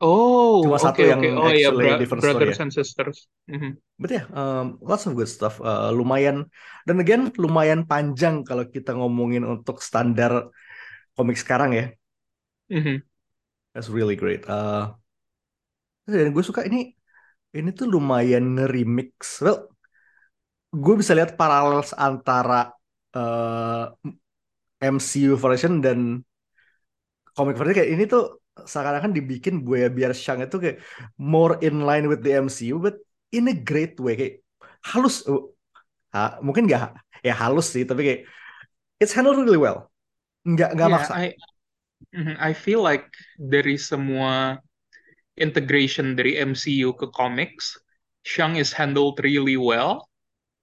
Oh, 0.00 0.62
Cuma 0.62 0.76
satu 0.84 1.02
okay, 1.02 1.06
yang 1.10 1.22
okay. 1.22 1.30
Oh 1.32 1.48
yeah, 1.50 1.70
actually 1.70 1.84
bro- 1.84 2.00
different 2.00 2.24
story 2.24 2.46
brothers 2.46 2.54
ya. 2.54 2.58
and 2.60 2.72
sisters. 2.72 3.28
Mhm. 3.50 3.78
But 4.00 4.10
yeah, 4.10 4.26
um, 4.34 4.78
lots 4.82 5.06
of 5.06 5.14
good 5.14 5.30
stuff. 5.30 5.62
Uh, 5.62 5.94
lumayan 5.94 6.50
dan 6.88 6.96
again 6.98 7.30
lumayan 7.38 7.86
panjang 7.86 8.42
kalau 8.42 8.66
kita 8.66 8.90
ngomongin 8.98 9.46
untuk 9.46 9.78
standar 9.78 10.50
komik 11.16 11.38
sekarang 11.40 11.70
ya. 11.76 11.84
Mhm. 12.70 13.02
That's 13.74 13.88
really 13.88 14.16
great. 14.16 14.44
Uh, 14.48 14.92
dan 16.10 16.30
gue 16.34 16.44
suka 16.44 16.62
ini 16.68 16.78
ini 17.56 17.70
tuh 17.78 17.86
lumayan 17.94 18.46
remix. 18.72 19.40
Well, 19.44 19.58
gue 20.72 20.94
bisa 21.00 21.12
lihat 21.16 21.36
parallels 21.40 21.90
antara 21.96 22.72
uh, 23.14 23.92
MCU 24.82 25.34
version 25.38 25.80
dan 25.84 25.98
komik 27.36 27.54
version 27.58 27.76
kayak 27.78 27.90
ini 27.94 28.04
tuh 28.12 28.22
seakan-akan 28.52 29.12
dibikin 29.16 29.64
gue 29.66 29.88
biar 29.96 30.12
Shang 30.12 30.40
itu 30.44 30.56
kayak 30.60 30.76
more 31.16 31.56
in 31.64 31.82
line 31.88 32.04
with 32.10 32.20
the 32.24 32.32
MCU, 32.36 32.76
but 32.84 33.00
in 33.32 33.48
a 33.48 33.56
great 33.56 33.96
way 34.04 34.14
kayak 34.20 34.34
halus. 34.84 35.24
uh, 35.28 35.40
ha- 36.14 36.38
mungkin 36.46 36.64
nggak 36.68 36.82
ya 37.26 37.34
halus 37.42 37.66
sih, 37.74 37.84
tapi 37.88 38.00
kayak 38.08 38.20
it's 39.02 39.14
handled 39.16 39.38
really 39.40 39.60
well. 39.60 39.90
Nggak 40.48 40.70
nggak 40.76 40.90
Yeah, 40.90 40.94
maksa. 40.94 41.14
I 41.14 41.34
mhm, 42.14 42.36
I 42.40 42.52
feel 42.54 42.82
like 42.82 43.06
dari 43.38 43.76
semua 43.78 44.58
integration 45.38 46.16
dari 46.16 46.38
MCU 46.38 46.92
ke 46.96 47.08
comics, 47.12 47.76
Shang 48.24 48.56
is 48.56 48.72
handled 48.72 49.20
really 49.24 49.56
well 49.58 50.08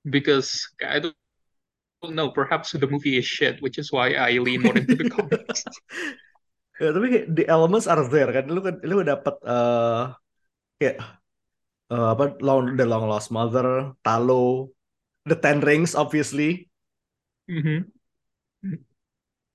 because 0.09 0.65
I 0.83 1.01
know, 2.07 2.31
perhaps 2.31 2.71
the 2.71 2.87
movie 2.87 3.17
is 3.19 3.27
shit, 3.27 3.59
which 3.61 3.77
is 3.77 3.91
why 3.91 4.15
I 4.15 4.39
lean 4.39 4.63
more 4.63 4.77
into 4.77 4.95
the 4.95 5.09
comics. 5.13 5.67
Ya, 6.79 6.95
tapi 6.95 7.05
kayak 7.11 7.27
the 7.35 7.43
elements 7.51 7.91
are 7.91 8.07
there 8.07 8.31
kan. 8.31 8.47
Lu 8.47 8.63
kan 8.63 8.79
lu 8.87 9.03
dapat 9.03 9.35
eh 9.43 10.03
kayak 10.79 10.95
eh, 11.91 12.07
apa 12.15 12.39
long 12.39 12.79
the 12.79 12.87
long 12.87 13.03
lost 13.11 13.35
mother, 13.35 13.91
Talo, 13.99 14.71
the 15.27 15.35
Ten 15.35 15.59
Rings 15.59 15.91
obviously. 15.91 16.71
Mhm. 17.51 17.91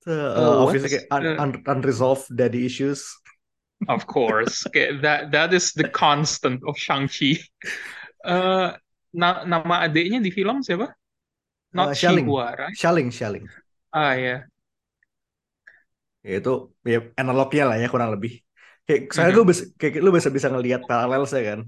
Uh, 0.05 0.37
Uh, 0.37 0.69
obviously 0.69 1.01
kayak 1.01 1.09
un- 1.09 1.25
uh, 1.25 1.41
un- 1.41 1.65
unresolved 1.65 2.29
daddy 2.29 2.69
issues. 2.69 3.09
of 3.89 4.05
course, 4.05 4.61
Okay, 4.69 4.93
that 5.01 5.33
that 5.33 5.49
is 5.49 5.73
the 5.73 5.89
constant 5.89 6.61
of 6.69 6.77
Shang-Chi. 6.77 7.41
Eh, 8.25 8.69
na- 9.13 9.45
nama 9.45 9.85
adiknya 9.85 10.17
di 10.17 10.33
film 10.33 10.65
siapa? 10.65 10.89
Uh, 11.77 11.93
Not 11.93 11.93
Shelling, 11.93 12.35
Shihua, 12.35 12.57
right? 12.57 12.73
Shelling, 12.73 13.11
Shelling. 13.11 13.49
Ah 13.91 14.13
ya. 14.15 14.49
Ya, 16.25 16.31
itu 16.39 16.49
ya 16.93 16.97
analognya 17.21 17.63
lah 17.69 17.75
ya 17.81 17.87
kurang 17.93 18.09
lebih. 18.15 18.31
Kayak 18.85 19.01
saya 19.15 19.27
Mhm. 19.27 19.37
lu 19.37 19.41
bisa 19.49 19.63
kayak 19.79 19.93
lu 20.05 20.09
bisa 20.17 20.29
bisa 20.37 20.47
ngelihat 20.53 20.81
paralel 20.89 21.23
saya 21.31 21.43
kan. 21.49 21.59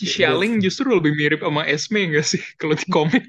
The- 0.00 0.10
Xialing 0.12 0.60
justru 0.64 0.88
lebih 0.92 1.12
mirip 1.16 1.40
sama 1.44 1.62
Esme 1.68 2.00
nggak 2.12 2.26
sih 2.30 2.42
kalau 2.60 2.74
di 2.76 2.86
komik? 2.92 3.26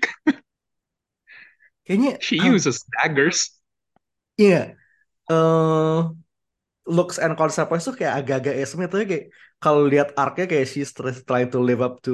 kayaknya 1.86 2.20
She 2.20 2.38
ah, 2.38 2.54
uses 2.54 2.86
daggers. 3.02 3.50
iya 4.42 4.58
eh 5.32 5.98
looks 6.96 7.18
and 7.24 7.34
concept 7.40 7.70
tuh 7.88 7.94
kayak 8.00 8.14
agak-agak 8.20 8.56
esme 8.64 8.84
tuh 8.92 9.00
kayak 9.12 9.26
kalau 9.64 9.82
lihat 9.92 10.08
arc-nya 10.22 10.46
kayak 10.52 10.66
she's 10.72 10.92
try- 10.98 11.24
trying 11.30 11.50
to 11.54 11.60
live 11.68 11.82
up 11.88 11.94
to 12.06 12.12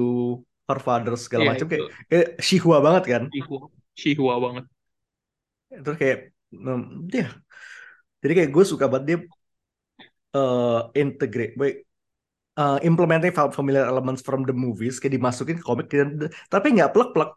her 0.74 0.82
father 0.82 1.14
segala 1.16 1.46
Iya 1.46 1.50
macam 1.54 1.68
kayak 1.70 1.86
kayak 2.10 2.28
Shihua 2.42 2.78
banget 2.82 3.04
kan. 3.06 3.24
Shihua, 3.30 3.60
Shihua 3.94 4.36
banget. 4.42 4.66
Terus 5.70 5.98
kayak 6.02 6.18
um, 6.54 7.06
dia 7.06 7.30
jadi 8.24 8.34
kayak 8.40 8.52
gue 8.56 8.66
suka 8.66 8.86
banget 8.90 9.06
dia 9.06 9.18
eh 10.34 10.80
integrate 10.98 11.54
baik 11.54 11.76
eh, 12.58 12.80
implementing 12.90 13.34
fam- 13.38 13.54
familiar 13.54 13.86
elements 13.86 14.22
from 14.26 14.42
the 14.50 14.56
movies 14.56 14.98
kayak 14.98 15.18
dimasukin 15.18 15.58
ke 15.62 15.66
komik 15.66 15.88
dan 15.94 16.30
tapi 16.50 16.74
nggak 16.74 16.94
plek-plek. 16.94 17.34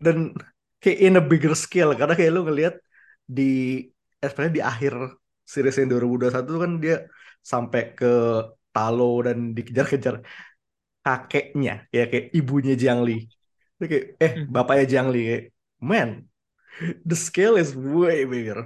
Dan 0.00 0.36
kayak 0.82 0.98
in 1.00 1.16
a 1.16 1.22
bigger 1.24 1.54
scale 1.56 1.96
karena 1.96 2.12
kayak 2.12 2.32
lu 2.32 2.44
ngelihat 2.44 2.74
di 3.24 3.80
especially 4.20 4.60
di 4.60 4.62
akhir 4.64 4.92
series 5.44 5.76
yang 5.80 5.88
2021 5.92 6.44
tuh 6.44 6.60
kan 6.64 6.72
dia 6.80 6.96
sampai 7.44 7.82
ke 7.96 8.12
Talo 8.74 9.22
dan 9.22 9.54
dikejar-kejar 9.56 10.24
kakeknya 11.04 11.72
ya 11.96 12.02
kayak 12.10 12.26
ibunya 12.38 12.74
Jiang 12.82 13.00
Li 13.08 13.16
Dia 13.78 13.86
kayak 13.92 14.06
eh 14.24 14.32
Mhm. 14.36 14.54
bapaknya 14.54 14.84
Jiang 14.92 15.08
Li 15.14 15.20
kayak 15.30 15.44
man 15.90 16.10
the 17.10 17.16
scale 17.26 17.56
is 17.62 17.70
way 17.76 18.24
bigger 18.32 18.60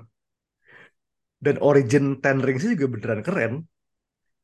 dan 1.44 1.56
origin 1.62 2.04
Ten 2.22 2.38
Rings 2.42 2.64
juga 2.66 2.86
beneran 2.90 3.22
keren 3.26 3.54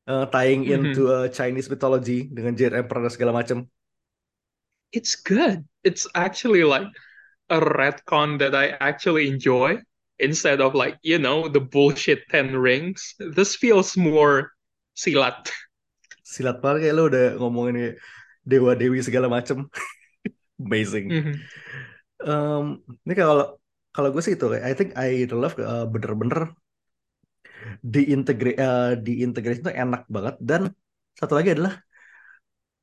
Eh, 0.04 0.26
tying 0.28 0.68
into 0.68 1.00
Mhm. 1.00 1.08
uh, 1.08 1.32
Chinese 1.32 1.72
mythology 1.72 2.28
dengan 2.28 2.52
Jade 2.52 2.76
Emperor 2.76 3.08
dan 3.08 3.12
segala 3.16 3.32
macam 3.40 3.64
It's 4.92 5.16
good. 5.16 5.64
It's 5.82 6.06
actually 6.14 6.64
like 6.64 6.86
a 7.50 7.60
retcon 7.60 8.38
that 8.38 8.54
I 8.54 8.76
actually 8.80 9.28
enjoy 9.28 9.78
instead 10.18 10.60
of 10.60 10.74
like, 10.74 10.98
you 11.02 11.18
know, 11.18 11.48
the 11.48 11.60
bullshit 11.60 12.28
Ten 12.30 12.56
Rings. 12.56 13.14
This 13.18 13.56
feels 13.56 13.96
more 13.96 14.52
silat. 14.96 15.50
Silat 16.24 16.56
banget 16.64 16.88
kayak 16.88 16.94
lu 16.96 17.04
udah 17.12 17.24
ngomongin 17.38 17.74
kayak 17.76 17.94
dewa-dewi 18.48 18.98
segala 19.04 19.28
macam 19.28 19.68
amazing. 20.62 21.06
Mhm. 21.12 21.34
Em, 22.24 22.66
ini 23.04 23.14
kalau 23.14 23.60
kalau 23.94 24.08
gue 24.10 24.22
sih 24.24 24.34
itu 24.34 24.46
kayak 24.48 24.64
I 24.64 24.72
think 24.74 24.90
I 24.96 25.28
love 25.30 25.54
uh, 25.60 25.84
bener-bener 25.86 26.56
diintegrate 27.84 28.58
uh, 28.60 28.96
diintegrasi 28.96 29.60
itu 29.60 29.72
enak 29.72 30.08
banget. 30.08 30.34
Dan 30.40 30.72
satu 31.14 31.36
lagi 31.36 31.54
adalah 31.54 31.78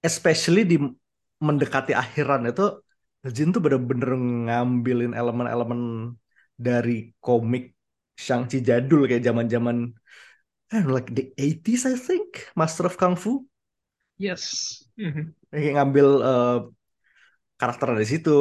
especially 0.01 0.63
di 0.65 0.77
mendekati 1.41 1.93
akhiran 1.97 2.45
itu 2.49 2.81
Jin 3.21 3.53
tuh 3.53 3.61
bener-bener 3.61 4.17
ngambilin 4.49 5.13
elemen-elemen 5.13 6.09
dari 6.57 7.13
komik 7.21 7.77
Shang-Chi 8.17 8.65
jadul 8.65 9.05
kayak 9.05 9.21
zaman-zaman 9.21 9.93
know, 10.71 10.95
like 10.95 11.11
the 11.11 11.35
80s 11.35 11.83
I 11.85 11.95
think 11.99 12.47
Master 12.55 12.87
of 12.87 12.95
Kung 12.95 13.19
Fu 13.19 13.43
Yes. 14.21 14.77
Mhm. 14.95 15.33
kayak 15.49 15.71
ngambil 15.81 16.07
uh, 16.21 16.57
karakter 17.57 17.97
dari 17.97 18.07
situ 18.07 18.33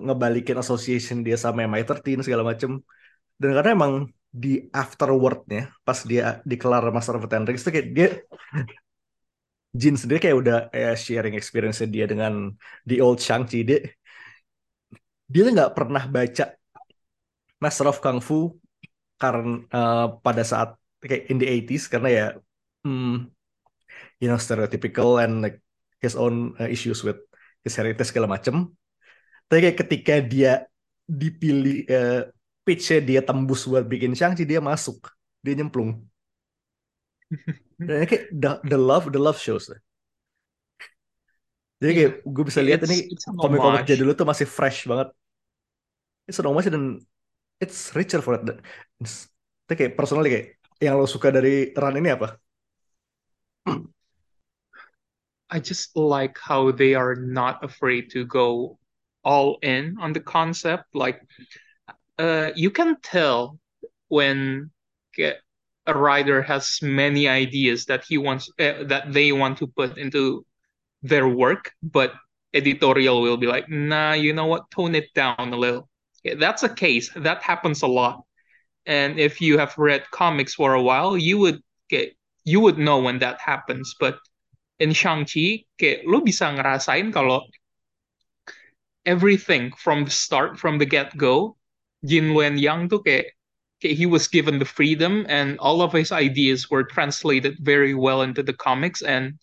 ngebalikin 0.00 0.56
association 0.60 1.20
dia 1.20 1.36
sama 1.36 1.64
MI13 1.68 2.24
segala 2.24 2.42
macem 2.44 2.80
dan 3.36 3.50
karena 3.56 3.70
emang 3.76 3.92
di 4.32 4.68
afterwordnya 4.72 5.72
pas 5.84 6.04
dia 6.04 6.40
dikelar 6.44 6.84
Master 6.92 7.16
of 7.20 7.28
Ten 7.28 7.44
Rings 7.44 7.64
itu 7.64 7.72
kayak 7.72 7.88
dia 7.92 8.08
Jin 9.76 9.96
sendiri 10.00 10.20
kayak 10.24 10.38
udah 10.40 10.58
eh, 10.72 10.96
sharing 10.96 11.36
experience 11.36 11.84
dia 11.84 12.08
dengan 12.08 12.48
the 12.88 12.96
old 13.04 13.20
Shang-Chi 13.20 13.60
dia 13.68 13.80
dia 15.28 15.42
nggak 15.52 15.72
pernah 15.76 16.04
baca 16.08 16.56
Master 17.60 17.86
of 17.92 18.00
Kung 18.00 18.20
Fu 18.24 18.56
karena 19.20 19.64
eh, 19.68 20.06
pada 20.24 20.42
saat 20.44 20.80
kayak 21.02 21.28
in 21.28 21.36
the 21.38 21.48
80s 21.48 21.88
karena 21.92 22.08
ya 22.08 22.26
hmm, 22.84 23.28
you 24.20 24.28
know 24.28 24.40
stereotypical 24.40 25.20
and 25.20 25.44
like 25.44 25.60
his 26.00 26.16
own 26.16 26.56
uh, 26.60 26.68
issues 26.68 27.04
with 27.04 27.20
his 27.64 27.74
heritage 27.76 28.10
segala 28.12 28.30
macem. 28.30 28.72
Tapi 29.46 29.70
kayak 29.70 29.78
ketika 29.86 30.14
dia 30.22 30.52
dipilih 31.06 31.86
eh, 31.86 32.22
pitch-nya 32.66 32.98
dia 32.98 33.20
tembus 33.22 33.62
buat 33.70 33.86
bikin 33.86 34.14
Shang-Chi 34.14 34.42
dia 34.42 34.58
masuk. 34.58 35.06
Dia 35.42 35.54
nyemplung. 35.54 36.02
Dan 37.78 38.06
kayak 38.08 38.32
the, 38.34 38.50
the 38.66 38.78
love 38.78 39.06
the 39.14 39.20
love 39.20 39.38
shows. 39.38 39.70
Jadi 41.76 41.92
kayak 41.92 42.12
Yeah. 42.16 42.24
gue 42.24 42.44
bisa 42.48 42.60
lihat 42.64 42.80
ini 42.88 43.12
komik-komik 43.36 43.84
homage. 43.84 43.88
jadul 43.92 44.16
itu 44.16 44.24
masih 44.24 44.46
fresh 44.48 44.88
banget. 44.88 45.12
It's 46.26 46.40
an 46.40 46.48
homage 46.48 46.66
dan 46.66 46.98
it's 47.62 47.92
richer 47.94 48.20
for 48.20 48.36
it 48.36 48.42
itu 49.66 49.72
kayak 49.74 49.92
personally 49.98 50.30
kayak 50.30 50.46
yang 50.80 51.00
lo 51.00 51.06
suka 51.08 51.32
dari 51.32 51.72
run 51.72 51.96
ini 51.96 52.12
apa 52.12 52.36
I 55.48 55.60
just 55.62 55.94
like 55.96 56.38
how 56.42 56.74
they 56.74 56.94
are 56.94 57.14
not 57.14 57.62
afraid 57.62 58.10
to 58.10 58.26
go 58.26 58.78
all 59.22 59.58
in 59.62 59.96
on 60.00 60.12
the 60.12 60.20
concept. 60.20 60.90
Like 60.94 61.22
uh, 62.18 62.50
you 62.54 62.70
can 62.70 62.96
tell 63.02 63.58
when 64.08 64.70
a 65.86 65.94
writer 65.94 66.42
has 66.42 66.78
many 66.82 67.28
ideas 67.28 67.86
that 67.86 68.04
he 68.04 68.18
wants 68.18 68.50
uh, 68.58 68.84
that 68.90 69.12
they 69.12 69.30
want 69.32 69.58
to 69.58 69.66
put 69.66 69.98
into 69.98 70.44
their 71.02 71.28
work, 71.28 71.72
but 71.82 72.12
editorial 72.54 73.22
will 73.22 73.36
be 73.36 73.46
like, 73.46 73.68
nah, 73.68 74.12
you 74.12 74.32
know 74.32 74.46
what, 74.46 74.70
tone 74.70 74.94
it 74.94 75.12
down 75.14 75.52
a 75.52 75.56
little. 75.56 75.88
That's 76.24 76.64
a 76.64 76.68
case. 76.68 77.10
That 77.14 77.42
happens 77.42 77.82
a 77.82 77.86
lot. 77.86 78.22
And 78.86 79.18
if 79.18 79.40
you 79.40 79.58
have 79.58 79.76
read 79.76 80.08
comics 80.10 80.54
for 80.54 80.74
a 80.74 80.82
while, 80.82 81.18
you 81.18 81.38
would 81.38 81.62
get 81.90 82.16
you 82.46 82.60
would 82.60 82.78
know 82.78 83.00
when 83.00 83.18
that 83.18 83.40
happens. 83.40 83.94
But 83.98 84.18
in 84.78 84.92
Shang-Chi, 84.94 85.66
kayak 85.82 86.06
lo 86.06 86.22
bisa 86.22 86.46
ngerasain 86.54 87.10
kalau 87.10 87.42
everything 89.04 89.72
from 89.74 90.04
the 90.04 90.14
start, 90.14 90.58
from 90.58 90.78
the 90.78 90.86
get-go, 90.86 91.56
Jin 92.06 92.34
Wen 92.34 92.58
Yang 92.58 92.94
tuh 92.94 93.02
kayak, 93.02 93.34
kayak 93.82 93.96
he 93.98 94.06
was 94.06 94.30
given 94.30 94.58
the 94.58 94.68
freedom 94.68 95.26
and 95.28 95.58
all 95.58 95.82
of 95.82 95.90
his 95.90 96.14
ideas 96.14 96.70
were 96.70 96.86
translated 96.86 97.58
very 97.58 97.94
well 97.94 98.22
into 98.22 98.42
the 98.42 98.54
comics 98.54 99.02
and 99.02 99.34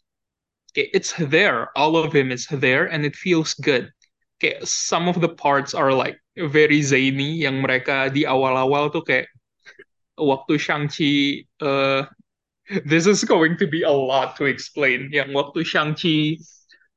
it's 0.75 1.13
there. 1.19 1.69
All 1.75 2.00
of 2.00 2.15
him 2.15 2.31
is 2.31 2.47
there 2.47 2.88
and 2.88 3.03
it 3.03 3.19
feels 3.19 3.53
good. 3.59 3.91
Kayak 4.39 4.63
some 4.63 5.12
of 5.12 5.19
the 5.19 5.29
parts 5.31 5.75
are 5.75 5.91
like 5.91 6.23
very 6.37 6.81
zany 6.81 7.45
yang 7.45 7.61
mereka 7.61 8.09
di 8.09 8.25
awal-awal 8.25 8.89
tuh 8.89 9.05
kayak 9.05 9.29
waktu 10.17 10.57
Shang-Chi 10.57 11.45
uh, 11.61 12.05
this 12.85 13.05
is 13.05 13.23
going 13.23 13.57
to 13.57 13.67
be 13.67 13.83
a 13.83 13.91
lot 13.91 14.35
to 14.37 14.45
explain. 14.45 15.11
Yang 15.11 15.29
waktu 15.35 15.59
Shang-Chi 15.67 16.39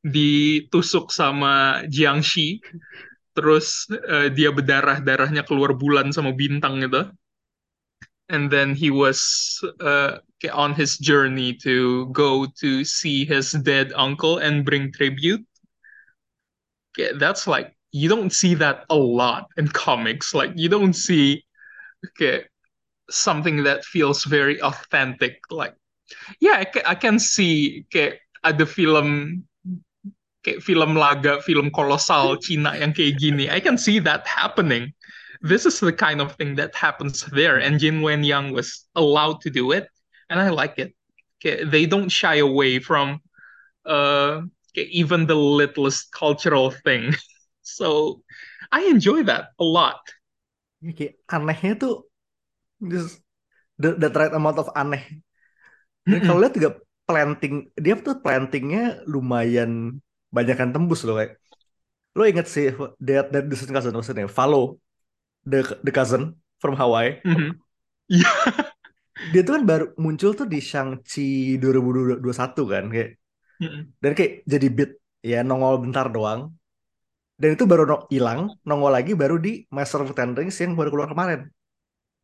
ditusuk 0.07 1.11
sama 1.11 1.83
Jiangxi, 1.91 2.63
terus 3.35 3.91
uh, 3.91 4.31
dia 4.31 4.55
berdarah, 4.55 5.03
darahnya 5.03 5.43
keluar 5.43 5.75
bulan 5.75 6.15
sama 6.15 6.33
bintang 6.33 6.81
gitu. 6.87 7.11
And 8.27 8.51
then 8.51 8.75
he 8.75 8.91
was 8.91 9.23
uh, 9.79 10.19
on 10.51 10.75
his 10.75 10.99
journey 10.99 11.55
to 11.63 12.11
go 12.11 12.51
to 12.59 12.83
see 12.83 13.23
his 13.23 13.55
dead 13.55 13.95
uncle 13.95 14.43
and 14.43 14.67
bring 14.67 14.91
tribute. 14.91 15.47
Okay, 16.91 17.15
that's 17.15 17.47
like 17.47 17.76
you 17.97 18.09
don't 18.13 18.33
see 18.33 18.53
that 18.55 18.85
a 18.91 18.97
lot 18.97 19.49
in 19.57 19.69
comics. 19.69 20.35
Like 20.35 20.53
you 20.55 20.69
don't 20.69 20.93
see 20.93 21.45
okay 22.05 22.45
something 23.09 23.65
that 23.65 23.85
feels 23.85 24.25
very 24.25 24.61
authentic. 24.61 25.41
Like, 25.51 25.75
yeah, 26.41 26.57
I 26.61 26.65
can, 26.65 26.83
I 26.85 26.95
can 26.95 27.19
see 27.19 27.87
kayak 27.89 28.21
ada 28.45 28.69
film 28.69 29.43
kayak 30.45 30.61
film 30.61 30.93
laga, 30.93 31.41
film 31.41 31.73
kolosal 31.73 32.37
Cina 32.45 32.77
yang 32.77 32.93
kayak 32.93 33.17
gini. 33.17 33.49
I 33.49 33.65
can 33.65 33.81
see 33.81 33.97
that 34.05 34.29
happening. 34.29 34.93
This 35.41 35.65
is 35.65 35.81
the 35.81 35.93
kind 35.93 36.21
of 36.21 36.37
thing 36.37 36.57
that 36.61 36.77
happens 36.77 37.25
there, 37.33 37.61
and 37.61 37.81
Jin 37.81 38.05
Wen 38.05 38.25
Yang 38.25 38.53
was 38.53 38.89
allowed 38.97 39.41
to 39.45 39.51
do 39.53 39.73
it, 39.73 39.89
and 40.29 40.41
I 40.41 40.53
like 40.53 40.77
it. 40.77 40.93
Okay, 41.41 41.65
they 41.65 41.85
don't 41.85 42.09
shy 42.09 42.41
away 42.41 42.81
from 42.81 43.21
uh, 43.85 44.45
even 44.75 45.29
the 45.29 45.37
littlest 45.37 46.13
cultural 46.13 46.73
thing. 46.85 47.17
so 47.67 48.23
I 48.71 48.87
enjoy 48.87 49.27
that 49.27 49.51
a 49.59 49.67
lot. 49.67 49.99
Kayak 50.79 51.19
anehnya 51.27 51.75
tuh 51.75 52.07
just 52.79 53.19
the, 53.75 53.99
the 53.99 54.09
right 54.15 54.31
amount 54.31 54.63
of 54.63 54.71
aneh. 54.79 55.03
Dan 56.07 56.23
kalau 56.23 56.39
lihat 56.39 56.55
juga 56.55 56.71
planting, 57.03 57.67
dia 57.75 57.99
tuh 57.99 58.23
plantingnya 58.23 59.03
lumayan 59.11 59.99
banyak 60.31 60.55
kan 60.55 60.71
tembus 60.71 61.03
loh 61.03 61.19
kayak. 61.19 61.43
Lo 62.17 62.23
inget 62.25 62.47
sih 62.47 62.73
Dead 62.97 63.27
Dead 63.29 63.45
Distant 63.45 63.77
Cousin 63.77 63.93
maksudnya 63.93 64.31
Follow 64.31 64.81
the 65.45 65.67
the 65.83 65.93
cousin 65.93 66.39
from 66.63 66.79
Hawaii. 66.79 67.21
Mm 67.27 67.35
-hmm. 67.35 67.51
Yeah. 68.07 68.35
dia 69.35 69.43
tuh 69.43 69.59
kan 69.59 69.65
baru 69.67 69.87
muncul 69.99 70.33
tuh 70.39 70.47
di 70.47 70.63
Shang-Chi 70.63 71.59
2021 71.59 72.23
kan 72.73 72.85
kayak. 72.91 73.11
Mm 73.59 73.69
-hmm. 73.69 73.83
Dan 73.99 74.13
kayak 74.15 74.33
jadi 74.47 74.67
beat 74.71 74.93
ya 75.27 75.41
nongol 75.43 75.83
bentar 75.83 76.07
doang. 76.09 76.55
Dan 77.37 77.53
itu 77.53 77.69
baru 77.69 78.09
hilang, 78.09 78.49
no, 78.49 78.81
nongol 78.81 78.97
lagi 78.97 79.13
baru 79.13 79.37
di 79.37 79.69
Master 79.69 80.09
of 80.09 80.17
Ten 80.17 80.33
Rings 80.33 80.57
yang 80.57 80.73
baru 80.73 80.89
keluar 80.89 81.13
kemarin. 81.13 81.53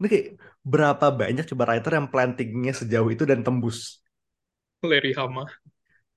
Ini 0.00 0.06
kayak 0.08 0.26
berapa 0.64 1.06
banyak 1.12 1.44
coba 1.52 1.68
writer 1.68 1.92
yang 2.00 2.08
plantingnya 2.08 2.72
sejauh 2.72 3.12
itu 3.12 3.28
dan 3.28 3.44
tembus? 3.44 4.00
Larry 4.80 5.12
Hama. 5.12 5.44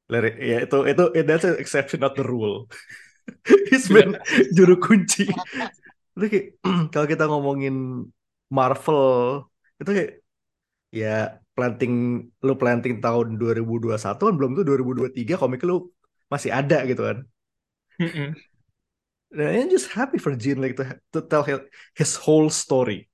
Larry, 0.08 0.40
ya 0.40 0.58
itu 0.64 0.78
itu 0.88 1.04
that's 1.28 1.44
an 1.44 1.60
exception 1.60 2.00
not 2.00 2.16
the 2.16 2.24
rule. 2.24 2.72
He's 3.70 3.92
been 3.92 4.16
juru 4.56 4.80
kunci. 4.80 5.28
Itu 6.16 6.26
kayak 6.32 6.48
kalau 6.96 7.08
kita 7.10 7.28
ngomongin 7.28 8.08
Marvel 8.48 9.44
itu 9.82 9.92
kayak 9.92 10.12
ya 10.96 11.36
planting 11.52 12.26
lu 12.40 12.54
planting 12.56 13.04
tahun 13.04 13.36
2021 13.36 14.00
kan 14.00 14.34
belum 14.40 14.52
tuh 14.56 14.64
2023 14.64 15.36
komik 15.36 15.62
lu 15.68 15.92
masih 16.32 16.56
ada 16.56 16.88
gitu 16.88 17.04
kan. 17.04 17.18
Mm 18.00 18.12
-mm. 18.12 18.55
And 19.36 19.68
I'm 19.68 19.70
just 19.70 19.92
happy 19.92 20.18
for 20.18 20.32
Gene 20.36 20.64
like 20.64 20.80
to, 20.80 20.96
to 21.14 21.20
tell 21.22 21.44
his 21.96 22.16
whole 22.16 22.50
story 22.50 23.12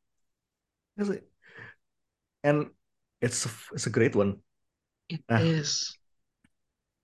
and 2.43 2.69
it's 3.21 3.45
a, 3.45 3.51
it's 3.73 3.87
a 3.87 3.93
great 3.93 4.15
one. 4.15 4.41
It 5.09 5.21
nah. 5.29 5.41
is. 5.41 5.97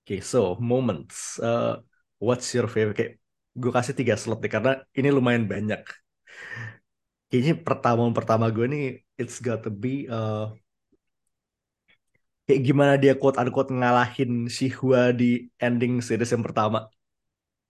Okay, 0.05 0.21
so 0.21 0.55
moments. 0.59 1.39
Uh, 1.39 1.83
what's 2.17 2.53
your 2.53 2.67
favorite? 2.67 2.97
Kayak 2.97 3.13
gue 3.57 3.71
kasih 3.73 3.95
tiga 3.97 4.15
slot 4.15 4.39
deh 4.39 4.51
karena 4.51 4.79
ini 4.95 5.09
lumayan 5.11 5.49
banyak. 5.49 5.83
Kayaknya 7.27 7.55
pertama 7.59 8.07
pertama 8.15 8.45
gue 8.47 8.65
nih 8.71 8.83
it's 9.19 9.43
got 9.43 9.65
to 9.67 9.71
be 9.73 10.07
uh, 10.07 10.55
kayak 12.47 12.61
gimana 12.63 12.95
dia 12.95 13.19
quote 13.19 13.35
unquote 13.35 13.73
ngalahin 13.73 14.47
si 14.47 14.71
Hua 14.71 15.11
di 15.11 15.51
ending 15.59 15.99
series 15.99 16.31
yang 16.31 16.45
pertama. 16.45 16.87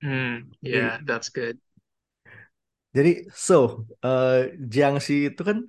Hmm, 0.01 0.53
yeah, 0.61 1.01
jadi, 1.01 1.05
that's 1.09 1.29
good. 1.33 1.57
Jadi 2.93 3.29
so 3.33 3.85
uh, 4.01 4.49
Jiang 4.57 4.97
Si 5.01 5.29
itu 5.29 5.41
kan 5.41 5.65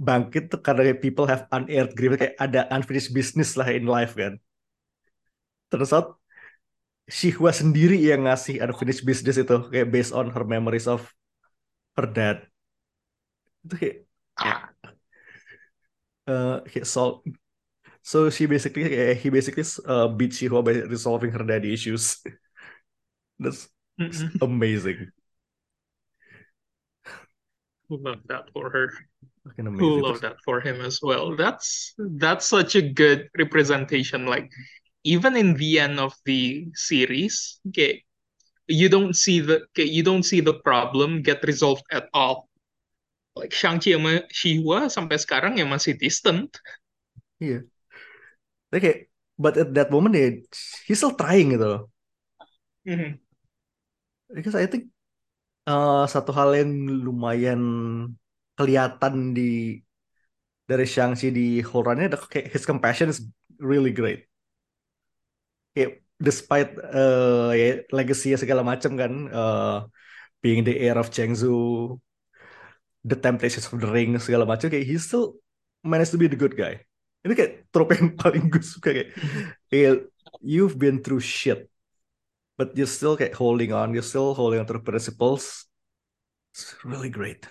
bangkit 0.00 0.48
tuh 0.48 0.60
karena 0.64 0.96
people 0.96 1.28
have 1.28 1.44
unearthed 1.52 1.92
grief 1.92 2.16
kayak 2.16 2.34
ada 2.40 2.64
unfinished 2.72 3.12
business 3.12 3.52
lah 3.52 3.68
in 3.68 3.84
life 3.84 4.16
kan 4.16 4.40
terus 5.68 5.92
out 5.92 6.16
Shihua 7.10 7.52
sendiri 7.52 8.00
yang 8.00 8.24
ngasih 8.24 8.64
unfinished 8.64 9.04
business 9.04 9.36
itu 9.36 9.56
kayak 9.68 9.92
based 9.92 10.16
on 10.16 10.32
her 10.32 10.46
memories 10.46 10.88
of 10.88 11.04
her 12.00 12.08
dad 12.08 12.48
itu 13.68 13.74
kayak 13.76 13.96
ah. 14.40 14.72
uh, 16.32 16.56
kayak 16.64 16.86
so 16.88 17.20
so 18.02 18.30
she 18.30 18.46
basically 18.46 18.88
kayak 18.88 19.20
he 19.20 19.28
basically 19.28 19.64
uh, 19.86 20.08
beat 20.08 20.32
Shihua 20.32 20.64
by 20.64 20.84
resolving 20.88 21.30
her 21.30 21.44
daddy 21.44 21.72
issues 21.72 22.20
that's 23.42 23.68
amazing 24.40 25.12
love 27.90 28.22
that 28.30 28.46
for 28.54 28.70
her 28.70 28.94
Fucking 29.44 29.66
amazing. 29.66 30.02
love 30.02 30.20
that 30.20 30.36
for 30.44 30.60
him 30.60 30.80
as 30.84 31.00
well. 31.02 31.34
That's 31.34 31.94
that's 31.96 32.44
such 32.44 32.76
a 32.76 32.84
good 32.84 33.28
representation. 33.38 34.26
Like 34.26 34.52
even 35.04 35.36
in 35.36 35.54
the 35.56 35.80
end 35.80 35.98
of 35.98 36.12
the 36.24 36.68
series, 36.74 37.58
okay, 37.68 38.04
you 38.68 38.88
don't 38.88 39.16
see 39.16 39.40
the 39.40 39.64
okay, 39.72 39.88
you 39.88 40.02
don't 40.04 40.24
see 40.24 40.40
the 40.40 40.60
problem 40.60 41.22
get 41.22 41.40
resolved 41.44 41.84
at 41.90 42.12
all. 42.12 42.48
Like 43.32 43.56
Shang-Chi 43.56 43.96
sama 43.96 44.28
Shihua 44.28 44.92
sampai 44.92 45.16
sekarang 45.16 45.56
ya 45.56 45.64
masih 45.64 45.96
distant. 45.96 46.52
Iya. 47.40 47.64
Yeah. 47.64 47.79
Okay, 48.70 49.10
but 49.34 49.58
at 49.58 49.74
that 49.74 49.90
moment 49.90 50.14
ya 50.14 50.28
he's 50.86 50.98
still 50.98 51.14
trying 51.14 51.54
gitu 51.54 51.90
Mm 52.80 52.96
-hmm. 52.96 53.12
Because 54.32 54.56
I 54.56 54.64
think 54.64 54.88
uh, 55.68 56.08
satu 56.08 56.32
hal 56.32 56.56
yang 56.56 56.72
lumayan 57.04 57.60
kelihatan 58.56 59.36
di 59.36 59.80
dari 60.64 60.86
Shang-Chi 60.86 61.28
di 61.34 61.60
whole 61.66 61.84
run 61.84 62.00
kayak 62.00 62.48
his 62.48 62.64
compassion 62.64 63.10
is 63.10 63.26
really 63.58 63.90
great. 63.90 64.30
Kayak 65.74 66.00
despite 66.20 66.76
uh, 66.78 67.50
ya, 67.52 67.82
legacy 67.90 68.36
segala 68.38 68.62
macam 68.62 68.94
kan 68.94 69.12
uh, 69.32 69.84
being 70.40 70.62
the 70.62 70.78
heir 70.78 70.94
of 70.94 71.10
Chengzu, 71.10 71.98
the 73.02 73.16
temptations 73.18 73.66
of 73.66 73.80
the 73.82 73.88
ring 73.88 74.14
segala 74.22 74.46
macam 74.46 74.70
kayak 74.70 74.86
he 74.86 74.96
still 75.00 75.36
managed 75.82 76.14
to 76.14 76.20
be 76.20 76.30
the 76.30 76.38
good 76.38 76.54
guy. 76.54 76.80
Ini 77.20 77.32
kayak 77.36 77.52
trope 77.68 77.92
yang 77.96 78.16
paling 78.16 78.48
gue 78.48 78.64
suka 78.64 78.96
kayak, 78.96 79.12
kayak 79.68 80.08
you've 80.40 80.80
been 80.80 81.04
through 81.04 81.20
shit 81.20 81.70
but 82.60 82.76
you're 82.76 82.84
still 82.84 83.16
kayak 83.16 83.32
holding 83.32 83.72
on, 83.72 83.96
you're 83.96 84.04
still 84.04 84.36
holding 84.36 84.60
on 84.60 84.68
to 84.68 84.76
the 84.76 84.84
principles. 84.84 85.64
It's 86.52 86.76
really 86.84 87.08
great. 87.08 87.48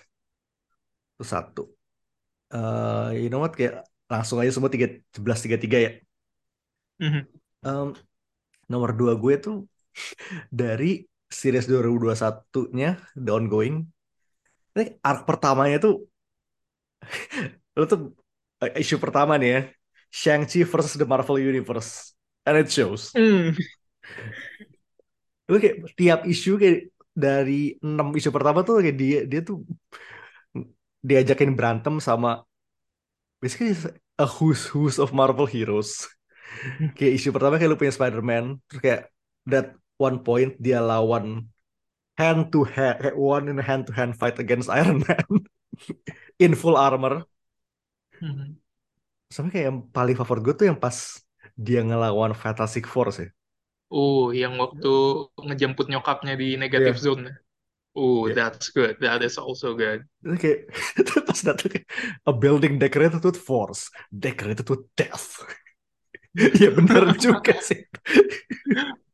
Itu 1.18 1.26
satu. 1.26 1.66
Uh, 2.46 3.10
you 3.18 3.26
know 3.26 3.42
what 3.42 3.58
kayak 3.58 3.82
langsung 4.06 4.38
aja 4.38 4.54
semua 4.54 4.70
tiga 4.70 4.86
sebelas 5.10 5.42
tiga 5.42 5.58
tiga 5.58 5.78
ya. 5.82 5.92
Mm-hmm. 7.02 7.24
Um, 7.66 7.98
nomor 8.70 8.94
dua 8.94 9.18
gue 9.18 9.34
tuh 9.42 9.66
dari 10.62 11.02
series 11.26 11.66
2021-nya 11.66 12.90
The 13.18 13.30
Ongoing 13.34 13.86
Ini 14.70 14.98
arc 15.02 15.26
pertamanya 15.26 15.82
tuh 15.82 16.06
lu 17.78 17.86
tuh 17.90 18.14
isu 18.76 19.00
pertama 19.00 19.40
nih 19.40 19.48
ya. 19.48 19.60
Shang-Chi 20.10 20.66
versus 20.66 20.98
the 20.98 21.06
Marvel 21.06 21.38
Universe. 21.38 22.12
And 22.44 22.58
it 22.58 22.68
shows. 22.68 23.14
Hmm. 23.14 23.54
Lu 25.46 25.56
kayak 25.58 25.94
tiap 25.94 26.20
isu 26.26 26.58
kayak 26.58 26.90
dari 27.10 27.76
enam 27.82 28.14
isu 28.14 28.30
pertama 28.30 28.62
tuh 28.62 28.82
kayak 28.82 28.96
dia 28.96 29.18
dia 29.26 29.40
tuh 29.42 29.66
diajakin 31.00 31.56
berantem 31.58 31.98
sama 31.98 32.44
basically 33.40 33.72
a 34.20 34.26
who's 34.28 34.68
who's 34.68 35.00
of 35.00 35.16
Marvel 35.16 35.48
heroes. 35.48 36.06
Kayak 36.98 37.12
isu 37.16 37.28
pertama 37.32 37.56
kayak 37.56 37.70
lu 37.72 37.78
punya 37.80 37.94
Spider-Man, 37.94 38.58
terus 38.68 38.80
kayak 38.82 39.02
that 39.48 39.74
one 39.96 40.20
point 40.20 40.58
dia 40.60 40.82
lawan 40.82 41.48
hand 42.20 42.52
to 42.52 42.68
hand, 42.68 43.00
kayak 43.00 43.16
one 43.16 43.48
in 43.48 43.56
hand 43.56 43.88
to 43.88 43.92
hand 43.96 44.12
fight 44.18 44.36
against 44.36 44.68
Iron 44.68 45.00
Man 45.00 45.28
in 46.44 46.52
full 46.52 46.76
armor. 46.76 47.24
Mhm. 48.20 48.56
Sampai 49.30 49.50
kayak 49.54 49.66
yang 49.70 49.78
paling 49.94 50.16
favorit 50.18 50.42
gue 50.42 50.54
tuh 50.56 50.66
yang 50.70 50.78
pas 50.80 50.96
dia 51.54 51.80
ngelawan 51.84 52.34
Fantastic 52.34 52.84
Four 52.88 53.12
sih. 53.14 53.28
Oh, 53.90 54.30
yang 54.30 54.54
waktu 54.58 54.92
ngejemput 55.34 55.90
nyokapnya 55.90 56.38
di 56.38 56.54
negative 56.54 56.94
Iya. 56.98 57.04
zone. 57.04 57.26
Oh, 57.98 58.30
Iya. 58.30 58.34
that's 58.38 58.70
good. 58.70 58.98
That 59.02 59.22
is 59.26 59.34
also 59.34 59.74
good. 59.74 60.06
Terus 60.22 60.38
kayak 60.38 60.60
pas 61.30 61.40
datang 61.42 61.82
a 62.26 62.32
building 62.34 62.78
decorated 62.78 63.22
with 63.26 63.38
force, 63.38 63.90
decorated 64.14 64.66
with 64.70 64.86
death. 64.94 65.42
Iya 66.38 66.70
bener 66.70 67.18
juga 67.18 67.58
sih. 67.58 67.82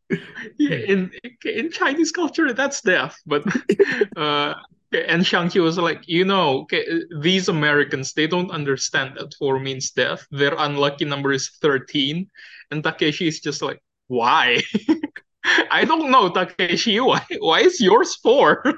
Yeah, 0.54 0.86
in 0.86 1.10
in 1.42 1.74
Chinese 1.74 2.14
culture, 2.14 2.54
that's 2.54 2.78
death. 2.78 3.18
But 3.26 3.42
uh, 4.14 4.54
and 4.92 5.26
Shang-Chi 5.26 5.60
was 5.60 5.78
like, 5.78 6.06
you 6.06 6.24
know, 6.24 6.60
okay, 6.62 6.84
these 7.20 7.48
Americans, 7.48 8.12
they 8.12 8.26
don't 8.26 8.50
understand 8.50 9.16
that 9.16 9.34
four 9.38 9.58
means 9.58 9.90
death. 9.90 10.26
Their 10.30 10.54
unlucky 10.58 11.04
number 11.04 11.32
is 11.32 11.50
13. 11.60 12.28
And 12.70 12.82
Takeshi 12.84 13.26
is 13.28 13.40
just 13.40 13.62
like, 13.62 13.82
why? 14.08 14.62
I 15.70 15.84
don't 15.84 16.10
know, 16.10 16.28
Takeshi. 16.30 16.98
Why 17.00 17.22
why 17.38 17.60
is 17.60 17.80
yours 17.80 18.16
four? 18.16 18.62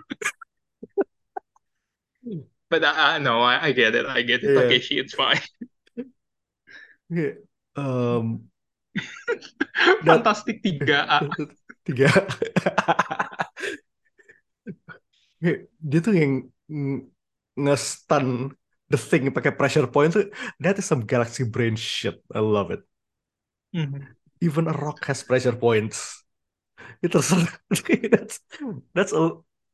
But 2.71 2.85
uh, 2.85 3.19
no, 3.19 3.41
I, 3.41 3.69
I 3.69 3.73
get 3.73 3.95
it. 3.95 4.05
I 4.05 4.21
get 4.21 4.45
it, 4.45 4.53
Iya. 4.53 4.61
Takeshi. 4.69 5.01
It's 5.01 5.15
fine. 5.17 5.41
Kayak, 7.09 7.41
um, 7.81 8.53
Fantastic 10.05 10.61
tiga. 10.61 11.25
tiga. 11.89 12.13
Dia 15.41 15.99
tuh 16.03 16.15
yang 16.15 16.33
ng- 16.71 17.07
nge-stun 17.59 18.55
the 18.89 18.97
thing 18.99 19.29
pakai 19.35 19.53
pressure 19.53 19.85
point 19.87 20.17
tuh 20.17 20.27
that 20.63 20.79
is 20.81 20.87
some 20.89 21.05
galaxy 21.05 21.45
brain 21.45 21.77
shit. 21.77 22.17
I 22.33 22.41
love 22.41 22.73
it. 22.73 22.81
Mhm. 23.75 24.07
Even 24.41 24.69
a 24.69 24.73
rock 24.73 25.05
has 25.11 25.23
pressure 25.23 25.55
points. 25.55 26.25
Itu 27.03 27.19
that's 28.15 28.41
that's 28.95 29.13
a 29.13 29.23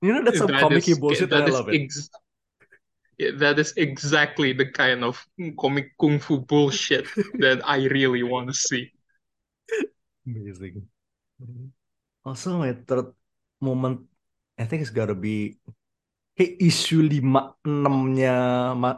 you 0.03 0.11
know 0.13 0.23
that's 0.25 0.41
some 0.41 0.51
That 0.53 0.61
comic 0.61 0.85
bullshit 1.01 1.31
that 1.31 1.47
I 1.47 1.53
love 1.53 1.69
it. 1.69 1.89
yeah, 3.19 3.31
that 3.39 3.59
is 3.59 3.73
exactly 3.77 4.53
the 4.53 4.67
kind 4.67 5.05
of 5.05 5.23
comic 5.61 5.95
kung 6.01 6.19
fu 6.19 6.41
bullshit 6.41 7.07
that 7.39 7.63
I 7.65 7.87
really 7.87 8.23
want 8.23 8.49
to 8.49 8.55
see. 8.55 8.91
Amazing. 10.27 10.89
Also 12.25 12.59
my 12.59 12.73
third 12.73 13.13
moment 13.61 14.09
I 14.59 14.65
think 14.69 14.83
it's 14.83 14.95
gotta 14.95 15.15
be 15.15 15.59
kayak 16.37 16.53
isu 16.69 16.97
lima 17.13 17.41
enamnya 17.67 18.31
ma 18.83 18.91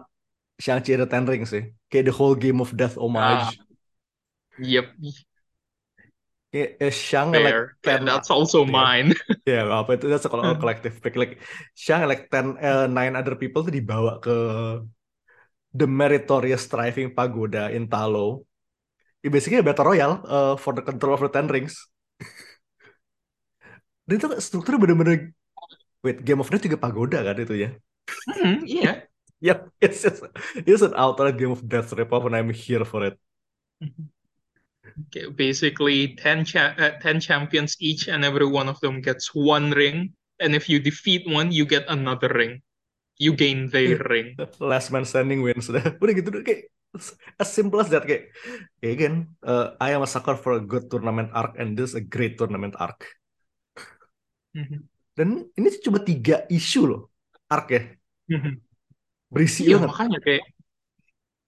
Shang-Chi 0.65 0.93
and 0.97 1.03
the 1.05 1.09
Ten 1.13 1.25
Rings 1.31 1.51
sih. 1.55 1.65
Kayak 1.91 2.05
the 2.13 2.15
whole 2.19 2.37
Game 2.37 2.61
of 2.65 2.71
Death 2.81 2.97
Ah, 3.15 3.53
homage. 3.53 3.61
yep, 4.59 4.87
Kayak 6.53 6.71
eh, 6.83 6.93
Shang 6.95 7.31
like 7.45 7.59
fair. 7.59 7.77
Yeah, 7.85 7.99
ten 7.99 8.05
that's 8.05 8.31
also 8.31 8.65
yeah. 8.67 8.89
mine. 8.89 9.15
Ya 9.47 9.63
apa 9.81 9.91
itu 9.97 10.07
that's 10.11 10.27
a 10.27 10.31
col- 10.33 10.59
collective 10.63 10.95
pick 11.03 11.15
like 11.21 11.33
Shang 11.85 12.03
like 12.11 12.23
ten 12.33 12.47
eh, 12.59 12.87
nine 12.91 13.15
other 13.21 13.35
people 13.43 13.63
tuh 13.67 13.75
dibawa 13.79 14.19
ke 14.25 14.31
the 15.75 15.87
meritorious 15.87 16.63
striving 16.67 17.15
pagoda 17.15 17.71
in 17.71 17.87
Talo. 17.89 18.45
Ya 19.25 19.31
basically 19.31 19.61
a 19.61 19.67
battle 19.67 19.87
royale 19.87 20.17
uh, 20.27 20.55
for 20.57 20.73
the 20.75 20.83
control 20.83 21.15
of 21.15 21.23
the 21.25 21.31
Ten 21.33 21.49
Rings. 21.49 21.77
Dan 24.07 24.17
itu 24.23 24.27
strukturnya 24.47 24.79
bener-bener 24.83 25.15
wait 26.07 26.23
Game 26.23 26.39
of 26.39 26.47
Death 26.47 26.63
juga 26.63 26.79
pagoda 26.79 27.27
kan 27.27 27.37
itu 27.43 27.55
ya? 27.67 27.71
Mhm, 28.31 28.63
yeah. 28.67 28.97
Yep, 29.37 29.69
it's 29.85 30.01
just 30.01 30.25
it's 30.65 30.81
an 30.81 30.97
outright 30.97 31.37
Game 31.37 31.53
of 31.53 31.61
Death 31.61 31.93
ripoff 31.93 32.25
and 32.25 32.33
I'm 32.33 32.49
here 32.57 32.89
for 32.89 33.05
it. 33.05 33.21
Mhm. 33.85 34.09
Okay, 35.07 35.29
basically 35.29 36.17
10 36.17 36.41
cha 36.49 36.73
uh, 36.81 36.97
10 37.05 37.21
champions 37.21 37.77
each 37.77 38.09
and 38.09 38.25
every 38.25 38.49
one 38.49 38.65
of 38.65 38.81
them 38.81 39.05
gets 39.05 39.37
one 39.37 39.77
ring 39.77 40.17
and 40.41 40.57
if 40.57 40.73
you 40.73 40.81
defeat 40.81 41.29
one 41.29 41.53
you 41.53 41.69
get 41.69 41.85
another 41.93 42.33
ring. 42.33 42.65
You 43.21 43.37
gain 43.37 43.69
their 43.69 44.01
ring. 44.13 44.37
Last 44.61 44.93
man 44.93 45.05
standing 45.05 45.45
wins. 45.45 45.69
Udah, 45.69 45.85
udah 46.03 46.13
gitu 46.17 46.29
udah 46.33 46.45
kayak 46.45 46.73
as 47.37 47.49
simple 47.53 47.81
as 47.81 47.93
that 47.93 48.09
kayak, 48.09 48.33
kayak 48.81 48.93
again, 48.97 49.17
uh, 49.45 49.77
I 49.77 49.93
am 49.93 50.01
a 50.05 50.09
sucker 50.09 50.37
for 50.37 50.57
a 50.57 50.65
good 50.65 50.89
tournament 50.89 51.29
arc 51.37 51.61
and 51.61 51.77
this 51.77 51.93
is 51.93 51.97
a 51.97 52.05
great 52.05 52.41
tournament 52.41 52.77
arc. 52.81 53.05
Mhm. 54.57 54.89
Dan 55.17 55.29
ini 55.59 55.69
cuma 55.85 55.99
tiga 56.09 56.45
isu 56.53 56.81
loh 56.91 57.01
arc 57.55 57.67
ya. 57.77 57.81
Mhm. 58.29 58.61
Berisi 59.31 59.63
Iya, 59.65 59.75
banget. 59.75 59.91
makanya 59.91 60.19
kayak 60.25 60.45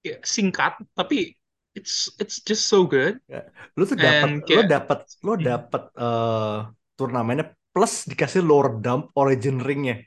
ya, 0.07 0.17
singkat 0.25 0.73
tapi 0.99 1.35
it's 1.79 2.11
it's 2.19 2.43
just 2.43 2.67
so 2.67 2.87
good 2.87 3.19
Ya, 3.29 3.45
Lu 3.77 3.85
tuh 3.91 3.99
dapat 4.01 4.31
and 4.31 4.43
lo 4.55 4.61
kayak 4.61 4.65
dapat 4.65 4.99
lo 5.27 5.33
dapat 5.37 5.83
uh, 6.01 6.73
turnamennya 6.97 7.45
plus 7.73 8.09
dikasih 8.11 8.41
lore 8.41 8.81
dump 8.85 9.13
origin 9.21 9.61
ringnya 9.61 10.01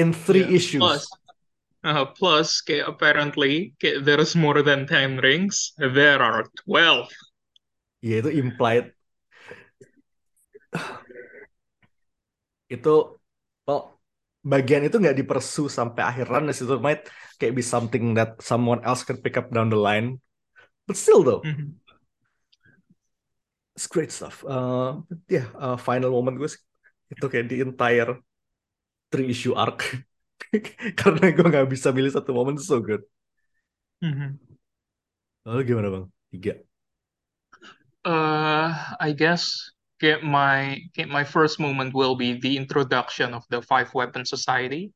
in 0.00 0.08
three 0.26 0.44
yeah, 0.44 0.50
issues. 0.58 0.80
plus 0.80 1.08
uh, 1.84 2.04
plus 2.18 2.60
kayak 2.62 2.88
apparently 2.88 3.74
kayak 3.80 4.04
there 4.04 4.20
is 4.20 4.34
more 4.36 4.62
than 4.62 4.86
10 4.86 5.18
rings 5.22 5.72
there 5.78 6.20
are 6.22 6.44
12 6.66 7.08
Ya 8.04 8.16
itu 8.22 8.30
implied 8.42 8.84
itu 12.74 13.18
well, 13.66 13.82
bagian 14.44 14.82
itu 14.86 14.96
nggak 15.02 15.16
dipersu 15.20 15.72
sampai 15.78 16.02
akhir 16.10 16.26
run 16.32 16.44
di 16.50 16.54
situ 16.56 16.76
might 16.86 17.08
kayak 17.38 17.54
be 17.58 17.64
something 17.64 18.04
that 18.18 18.36
someone 18.50 18.80
else 18.88 19.02
can 19.06 19.16
pick 19.24 19.34
up 19.40 19.48
down 19.54 19.68
the 19.72 19.78
line. 19.78 20.20
But 20.84 20.96
still 21.00 21.24
though. 21.24 21.42
Mhm. 21.44 21.80
it's 23.74 23.86
great 23.86 24.12
stuff. 24.12 24.44
Uh, 24.46 25.02
yeah 25.26 25.46
uh, 25.58 25.76
final 25.76 26.10
moment 26.14 26.38
gue 26.38 26.46
sih, 26.46 26.62
itu 27.10 27.24
kayak 27.26 27.50
the 27.50 27.58
entire 27.66 28.10
three 29.10 29.30
issue 29.34 29.54
arc. 29.54 29.82
Karena 31.00 31.34
gue 31.34 31.46
nggak 31.46 31.68
bisa 31.70 31.90
milih 31.90 32.14
satu 32.14 32.30
momen 32.30 32.58
so 32.58 32.78
good. 32.78 33.02
Mhm. 34.02 34.38
lalu 35.44 35.60
gimana 35.68 35.88
bang? 35.92 36.04
Tiga. 36.32 36.54
Uh, 38.04 38.68
I 39.00 39.16
guess 39.16 39.72
my 40.22 40.80
my 41.08 41.24
first 41.24 41.60
moment 41.60 41.94
will 41.94 42.16
be 42.16 42.40
the 42.40 42.56
introduction 42.56 43.34
of 43.34 43.44
the 43.50 43.62
Five 43.62 43.92
Weapon 43.94 44.24
Society 44.24 44.92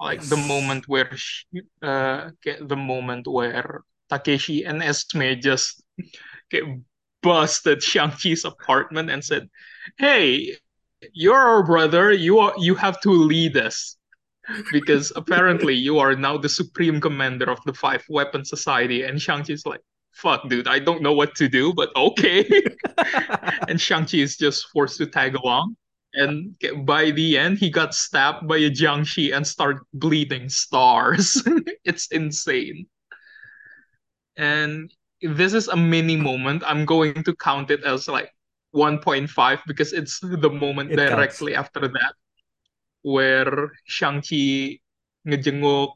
like 0.00 0.22
the 0.22 0.36
moment 0.36 0.88
where 0.88 1.14
sh 1.14 1.44
uh 1.82 2.30
the 2.60 2.76
moment 2.76 3.26
where 3.28 3.82
Takeshi 4.08 4.64
and 4.64 4.82
Esme 4.82 5.38
just 5.40 5.82
busted 7.22 7.82
Shang-Chi's 7.82 8.44
apartment 8.44 9.10
and 9.10 9.24
said, 9.24 9.48
"Hey, 9.98 10.56
you're 11.12 11.36
our 11.36 11.62
brother. 11.64 12.10
You 12.12 12.38
are 12.40 12.54
you 12.58 12.74
have 12.74 13.00
to 13.02 13.10
lead 13.10 13.56
us." 13.56 13.96
Because 14.72 15.12
apparently 15.14 15.74
you 15.74 15.98
are 16.00 16.16
now 16.16 16.36
the 16.36 16.48
supreme 16.48 17.00
commander 17.00 17.48
of 17.50 17.60
the 17.66 17.74
Five 17.74 18.04
Weapon 18.08 18.44
Society, 18.44 19.04
and 19.04 19.20
Shang-Chi's 19.20 19.64
like, 19.64 19.82
"Fuck, 20.12 20.48
dude, 20.48 20.68
I 20.68 20.78
don't 20.78 21.02
know 21.02 21.12
what 21.12 21.34
to 21.36 21.48
do, 21.48 21.72
but 21.72 21.94
okay." 21.96 22.48
and 23.68 23.80
Shang-Chi 23.80 24.18
is 24.18 24.36
just 24.36 24.68
forced 24.68 24.98
to 24.98 25.06
tag 25.06 25.34
along. 25.34 25.76
And 26.12 26.56
by 26.84 27.12
the 27.12 27.38
end, 27.38 27.58
he 27.58 27.70
got 27.70 27.94
stabbed 27.94 28.48
by 28.48 28.56
a 28.56 28.70
Jiangxi 28.70 29.34
and 29.34 29.46
started 29.46 29.82
bleeding 29.94 30.48
stars. 30.48 31.42
it's 31.84 32.08
insane. 32.08 32.86
And 34.36 34.90
this 35.22 35.54
is 35.54 35.68
a 35.68 35.76
mini 35.76 36.16
moment. 36.16 36.64
I'm 36.66 36.84
going 36.84 37.22
to 37.22 37.36
count 37.36 37.70
it 37.70 37.84
as 37.84 38.08
like 38.08 38.32
1.5 38.74 39.60
because 39.66 39.92
it's 39.92 40.18
the 40.18 40.50
moment 40.50 40.90
it 40.90 40.96
counts 40.96 41.14
directly 41.14 41.54
after 41.54 41.86
that 41.86 42.14
where 43.02 43.72
Shang-Chi 43.84 44.80
ngejenguk 45.26 45.92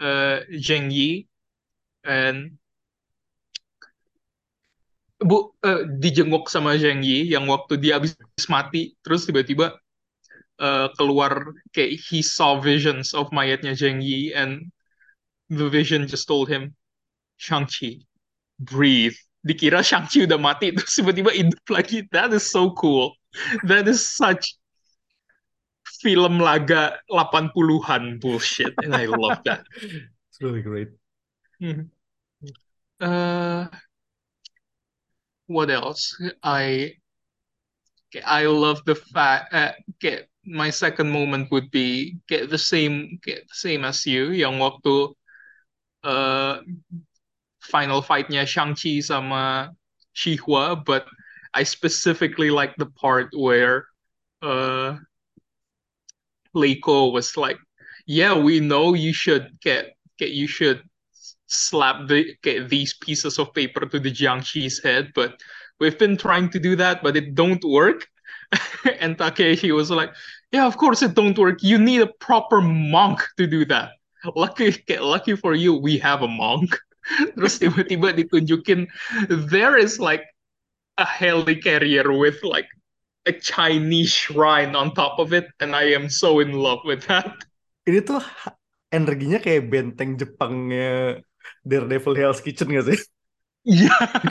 uh, 0.00 0.40
Zheng 0.52 0.90
Yi 0.92 1.28
and 2.04 2.58
Bu, 5.22 5.54
eh, 5.62 5.86
dijenguk 6.02 6.50
sama 6.50 6.74
Zheng 6.78 7.02
Yi 7.02 7.30
yang 7.30 7.46
waktu 7.46 7.78
dia 7.78 7.98
habis 7.98 8.16
mati, 8.50 8.94
terus 9.06 9.22
tiba-tiba 9.26 9.78
uh, 10.58 10.88
keluar 10.98 11.54
kayak 11.74 11.98
he 12.10 12.22
saw 12.22 12.58
visions 12.58 13.14
of 13.14 13.30
mayatnya 13.30 13.74
Zheng 13.74 14.02
Yi 14.02 14.34
and 14.34 14.70
the 15.50 15.68
vision 15.68 16.06
just 16.06 16.26
told 16.26 16.48
him 16.48 16.74
Shang-Chi 17.38 18.02
breathe 18.62 19.16
dikira 19.42 19.82
Shang-Chi 19.82 20.26
udah 20.26 20.38
mati 20.38 20.70
terus 20.76 20.94
tiba-tiba 20.96 21.34
hidup 21.34 21.64
lagi 21.70 22.06
that 22.14 22.30
is 22.30 22.46
so 22.46 22.70
cool 22.78 23.14
that 23.66 23.86
is 23.90 24.02
such 24.02 24.54
film 26.02 26.42
laga 26.42 26.98
80-an 27.10 28.18
bullshit 28.18 28.74
and 28.82 28.94
I 28.94 29.06
love 29.06 29.42
that 29.46 29.66
It's 30.32 30.40
really 30.40 30.62
great. 30.62 30.88
Mhm. 31.60 31.92
Uh, 32.96 33.68
what 35.52 35.70
else? 35.70 36.16
I 36.42 36.94
I 38.24 38.46
love 38.46 38.84
the 38.84 38.94
fact. 38.94 39.54
Uh, 39.54 39.72
get 40.00 40.28
my 40.44 40.70
second 40.70 41.10
moment 41.10 41.50
would 41.50 41.70
be 41.70 42.18
get 42.28 42.50
the 42.50 42.58
same 42.58 43.20
get 43.22 43.46
the 43.48 43.54
same 43.54 43.84
as 43.84 44.04
you. 44.06 44.32
Yang 44.32 44.56
waktu 44.58 44.94
uh 46.02 46.60
final 47.62 48.02
fightnya 48.02 48.42
Shang-Chi 48.42 49.00
sama 49.00 49.70
Shihua, 50.16 50.84
but 50.84 51.06
I 51.54 51.62
specifically 51.62 52.50
like 52.50 52.74
the 52.76 52.90
part 52.98 53.30
where 53.32 53.86
uh 54.42 54.98
Leiko 56.52 57.12
was 57.12 57.36
like, 57.36 57.56
"Yeah, 58.04 58.36
we 58.36 58.60
know 58.60 58.92
you 58.92 59.14
should 59.14 59.56
get 59.62 59.96
get 60.18 60.32
you 60.36 60.46
should 60.46 60.82
slap 61.52 62.08
the 62.08 62.34
these 62.68 62.94
pieces 62.96 63.38
of 63.38 63.52
paper 63.52 63.84
to 63.86 64.00
the 64.00 64.10
Jiangxi's 64.10 64.82
head, 64.82 65.12
but 65.14 65.36
we've 65.78 65.98
been 65.98 66.16
trying 66.16 66.48
to 66.50 66.58
do 66.58 66.76
that, 66.76 67.02
but 67.02 67.16
it 67.16 67.34
don't 67.34 67.62
work." 67.64 68.08
and 69.00 69.16
Takeshi 69.16 69.72
was 69.72 69.90
like, 69.90 70.12
"Yeah, 70.52 70.66
of 70.66 70.76
course 70.76 71.04
it 71.04 71.14
don't 71.14 71.36
work. 71.36 71.62
You 71.62 71.76
need 71.78 72.00
a 72.00 72.12
proper 72.20 72.60
monk 72.60 73.20
to 73.36 73.46
do 73.46 73.64
that. 73.68 74.00
Lucky, 74.36 74.72
lucky 75.00 75.36
for 75.36 75.54
you, 75.54 75.76
we 75.76 75.98
have 75.98 76.22
a 76.22 76.30
monk." 76.30 76.72
Terus 77.36 77.58
tiba-tiba 77.58 78.14
ditunjukin 78.14 78.86
there 79.50 79.74
is 79.74 79.98
like 79.98 80.22
a 80.98 81.06
helicarrier 81.06 82.06
with 82.14 82.38
like 82.46 82.70
a 83.26 83.32
Chinese 83.32 84.10
shrine 84.10 84.74
on 84.74 84.94
top 84.94 85.18
of 85.18 85.32
it, 85.32 85.50
and 85.60 85.74
I 85.74 85.94
am 85.94 86.08
so 86.08 86.40
in 86.40 86.54
love 86.54 86.82
with 86.86 87.06
that. 87.10 87.30
Ini 87.86 88.06
tuh 88.06 88.22
energinya 88.94 89.42
kayak 89.42 89.66
benteng 89.66 90.14
Jepangnya 90.14 91.18
Daredevil 91.66 92.16
Hell's 92.16 92.40
Kitchen 92.40 92.68
gak 92.72 92.84
sih? 92.90 93.00
Yeah, 93.64 94.22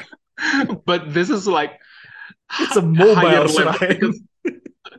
but 0.86 1.14
this 1.14 1.30
is 1.30 1.48
like 1.48 1.80
It's 2.60 2.76
a 2.76 2.82
mobile 2.82 3.48
level 3.48 3.48
shrine. 3.48 4.14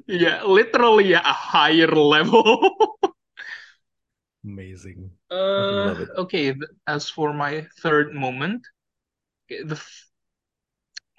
yeah, 0.08 0.42
literally 0.44 1.12
a 1.12 1.20
higher 1.20 1.88
level. 1.88 2.42
Amazing. 4.44 5.10
Uh, 5.30 5.86
love 5.86 6.00
it. 6.00 6.08
okay, 6.16 6.54
as 6.86 7.08
for 7.08 7.32
my 7.32 7.66
third 7.80 8.12
moment, 8.14 8.66
okay, 9.46 9.62
the 9.62 9.78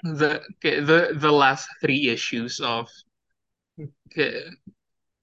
the 0.03 0.41
okay, 0.59 0.79
the 0.81 1.15
the 1.15 1.31
last 1.31 1.69
three 1.81 2.09
issues 2.09 2.59
of 2.59 2.89
okay, 4.11 4.43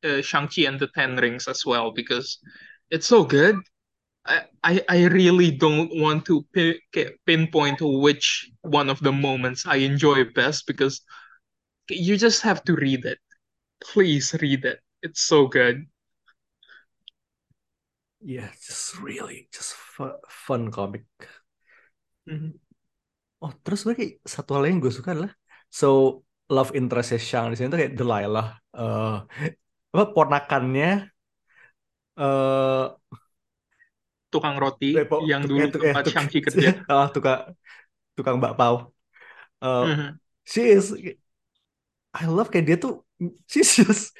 uh, 0.04 0.22
Shang-Chi 0.22 0.62
and 0.62 0.80
the 0.80 0.88
Ten 0.94 1.16
Rings 1.16 1.48
as 1.48 1.66
well 1.66 1.90
because 1.92 2.38
it's 2.90 3.06
so 3.06 3.24
good. 3.24 3.56
I 4.26 4.44
I, 4.88 5.04
really 5.06 5.50
don't 5.50 5.90
want 6.00 6.24
to 6.26 6.44
pinpoint 7.26 7.80
which 7.80 8.50
one 8.62 8.88
of 8.90 9.00
the 9.00 9.12
moments 9.12 9.66
I 9.66 9.76
enjoy 9.76 10.24
best 10.24 10.66
because 10.66 11.00
you 11.90 12.16
just 12.18 12.42
have 12.42 12.64
to 12.64 12.74
read 12.74 13.04
it. 13.06 13.18
Please 13.82 14.34
read 14.42 14.64
it. 14.66 14.80
It's 15.02 15.22
so 15.22 15.48
good. 15.48 15.86
Yeah, 18.22 18.50
just 18.66 18.98
really 19.00 19.48
just 19.52 19.72
fu- 19.74 20.18
fun 20.28 20.70
comic. 20.70 21.04
Mhm. 22.28 22.50
Oh, 23.44 23.52
terus 23.64 23.80
gue 23.86 23.94
kayak 23.98 24.14
satu 24.34 24.50
hal 24.56 24.64
yang 24.68 24.78
gue 24.84 24.92
suka 24.98 25.10
adalah 25.16 25.32
so 25.80 25.86
love 26.54 26.70
interestnya 26.78 27.20
Shang 27.28 27.46
di 27.52 27.56
sini 27.58 27.68
tuh 27.72 27.80
kayak 27.82 27.94
Delilah 28.00 28.46
eh 28.78 29.16
apa 29.94 30.04
ponakannya 30.16 30.88
eh 32.16 32.86
Tukang 34.30 34.56
roti 34.62 34.94
Repo- 34.94 35.26
yang 35.26 35.42
tuk- 35.42 35.50
dulu 35.50 35.58
eh, 35.58 35.66
eh, 35.66 35.70
tempat 35.74 36.02
tuk- 36.06 36.14
Shang-Chi 36.14 36.38
kerja. 36.46 36.70
ah, 36.92 37.06
tukang 37.10 37.40
tukang 38.14 38.38
bakpao. 38.38 38.94
Eh, 39.60 39.84
Mhm. 39.90 40.08
she 40.46 40.62
is 40.70 40.94
I 42.10 42.24
love 42.26 42.50
kayak 42.50 42.66
dia 42.66 42.76
tuh 42.78 43.06
she's 43.46 43.70
just 43.76 44.14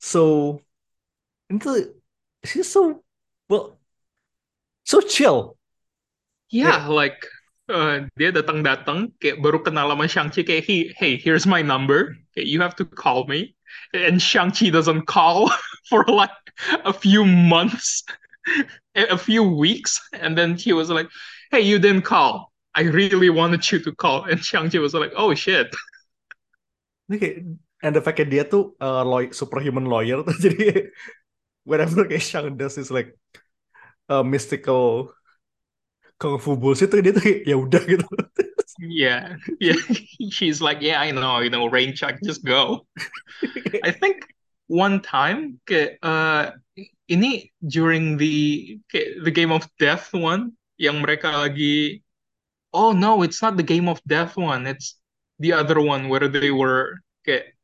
so 0.00 0.56
itu 1.48 1.96
she's 2.44 2.68
so 2.68 3.00
well 3.48 3.76
so 4.84 5.00
chill. 5.00 5.56
Yeah, 6.52 6.84
like 6.92 7.24
uh, 7.72 8.04
dia 8.20 8.28
datang-datang 8.28 9.16
kayak 9.16 9.40
baru 9.40 9.64
kenal 9.64 9.88
sama 9.88 10.04
Shang-Chi 10.04 10.44
kayak 10.44 10.64
he, 10.68 10.92
hey, 11.00 11.16
here's 11.16 11.48
my 11.48 11.64
number. 11.64 12.12
Okay, 12.36 12.44
you 12.44 12.60
have 12.60 12.76
to 12.76 12.84
call 12.84 13.24
me. 13.24 13.56
And 13.96 14.20
Shang-Chi 14.20 14.68
doesn't 14.68 15.08
call 15.08 15.48
for 15.88 16.04
like 16.04 16.34
a 16.84 16.92
few 16.92 17.24
months, 17.24 18.04
a 18.96 19.14
a 19.14 19.18
few 19.18 19.42
weeks, 19.42 20.00
and 20.12 20.36
then 20.36 20.56
he 20.56 20.72
was 20.72 20.90
like, 20.90 21.08
"Hey, 21.50 21.60
you 21.62 21.78
didn't 21.78 22.02
call. 22.02 22.52
I 22.74 22.82
really 22.82 23.30
wanted 23.30 23.64
you 23.70 23.78
to 23.80 23.92
call." 23.94 24.24
And 24.24 24.42
Shang-Chi 24.42 24.78
was 24.78 24.94
like, 24.94 25.12
"Oh 25.16 25.34
shit." 25.34 25.74
Kayak 27.10 27.44
and 27.82 27.92
the 27.92 28.00
fact 28.00 28.18
that 28.22 28.30
dia 28.30 28.44
tuh 28.46 28.72
uh, 28.80 29.04
law- 29.04 29.34
superhuman 29.34 29.84
lawyer 29.84 30.22
tuh 30.22 30.36
jadi 30.44 30.88
whatever 31.66 32.06
kayak 32.08 32.24
Shang 32.24 32.56
does 32.58 32.78
is 32.78 32.90
like 32.90 33.14
uh, 34.08 34.22
mystical 34.22 35.12
kung 36.20 36.38
fu 36.38 36.54
bullshit 36.54 36.90
tuh 36.90 37.02
dia 37.02 37.12
tuh 37.12 37.24
ya 37.42 37.56
udah 37.58 37.82
gitu. 37.92 38.06
Yeah, 38.78 39.36
yeah. 39.60 39.78
She's 40.30 40.62
like, 40.62 40.80
"Yeah, 40.80 41.00
I 41.00 41.10
know, 41.10 41.38
you 41.38 41.50
know, 41.50 41.66
rain 41.66 41.94
check, 41.94 42.22
just 42.24 42.44
go." 42.44 42.86
I 43.84 43.90
think 43.90 44.26
one 44.66 45.02
time 45.02 45.60
uh 46.02 46.50
ini 47.12 47.52
during 47.60 48.16
the 48.16 48.34
the 49.24 49.32
Game 49.32 49.52
of 49.52 49.64
Death 49.76 50.10
one 50.16 50.56
yang 50.80 51.04
mereka 51.04 51.28
lagi 51.44 52.00
oh 52.72 52.92
no 52.92 53.22
it's 53.22 53.42
not 53.44 53.56
the 53.60 53.66
Game 53.66 53.88
of 53.88 54.00
Death 54.08 54.36
one 54.40 54.66
it's 54.66 54.98
the 55.40 55.52
other 55.52 55.78
one 55.80 56.08
where 56.08 56.28
they 56.28 56.50
were 56.50 56.98
kayak 57.26 57.54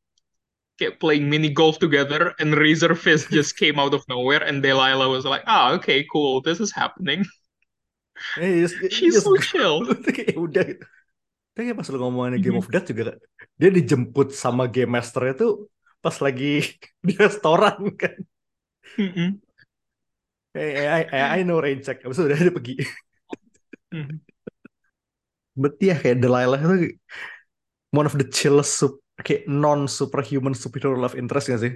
kayak 0.78 1.00
playing 1.02 1.26
mini 1.30 1.50
golf 1.50 1.78
together 1.82 2.34
and 2.38 2.54
Razor 2.54 2.94
Fist 2.94 3.30
just 3.38 3.56
came 3.58 3.78
out 3.80 3.94
of 3.94 4.04
nowhere 4.08 4.42
and 4.44 4.62
Delilah 4.62 5.08
was 5.11 5.24
like 5.26 5.44
ah 5.48 5.74
okay 5.80 6.06
cool 6.12 6.40
this 6.44 6.61
is 6.61 6.72
happening 6.74 7.24
Eh, 8.37 8.61
just, 8.62 8.76
she's 8.92 9.14
just 9.14 9.26
so 9.26 9.37
chill 9.37 9.84
udah 10.38 10.62
gitu. 10.64 10.84
Pas 11.76 11.87
lu 11.90 11.98
ngomongin 11.98 12.38
Game 12.38 12.56
Mhm. 12.56 12.62
of 12.62 12.70
Death 12.70 12.87
juga 12.90 13.18
dia 13.58 13.70
dijemput 13.74 14.30
sama 14.30 14.70
Game 14.70 14.92
Master 14.94 15.22
itu 15.34 15.66
pas 16.04 16.14
lagi 16.22 16.78
di 17.06 17.12
restoran 17.18 17.90
kan. 17.98 18.14
Eh, 20.54 20.87
I, 20.88 21.02
I, 21.12 21.38
I 21.38 21.42
know 21.44 21.61
rain 21.61 21.80
check. 21.84 22.02
Abis 22.04 22.18
itu 22.18 22.26
udah 22.28 22.38
dia 22.40 22.52
pergi. 22.52 22.74
Mhm. 23.92 24.20
But 25.58 25.74
yeah, 25.82 25.98
kayak 25.98 26.22
Delilah 26.22 26.61
itu 26.62 26.96
one 27.90 28.06
of 28.06 28.14
the 28.16 28.26
chillest 28.28 28.78
sup, 28.78 29.00
kayak 29.24 29.48
non 29.48 29.88
superhuman 29.88 30.54
superhero 30.54 30.96
love 30.96 31.16
interest 31.18 31.50
gak 31.50 31.61
sih? 31.64 31.72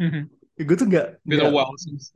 Mhm. 0.00 0.30
Gue 0.62 0.76
tuh 0.78 0.86
gak, 0.86 1.18
been 1.26 1.42
a 1.42 1.48
while 1.48 1.74
since 1.80 2.12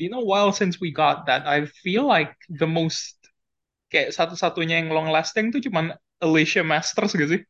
been 0.00 0.16
a 0.16 0.24
while 0.24 0.52
since 0.52 0.80
we 0.80 0.90
got 0.90 1.26
that. 1.26 1.46
I 1.46 1.66
feel 1.84 2.08
like 2.08 2.32
the 2.48 2.66
most 2.66 3.14
kayak 3.92 4.14
satu-satunya 4.16 4.80
yang 4.80 4.90
long 4.94 5.10
lasting 5.12 5.52
tuh 5.52 5.60
cuman 5.60 5.92
Alicia 6.22 6.64
Masters 6.64 7.12
gak 7.12 7.30
sih? 7.30 7.40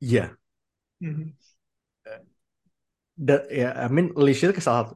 Iya. 0.00 0.36
Mhm. 1.00 1.34
Da- 3.26 3.46
ya, 3.60 3.68
I 3.84 3.86
mean, 3.94 4.06
Alicia 4.18 4.50
itu 4.50 4.62
salah 4.66 4.80
satu. 4.88 4.94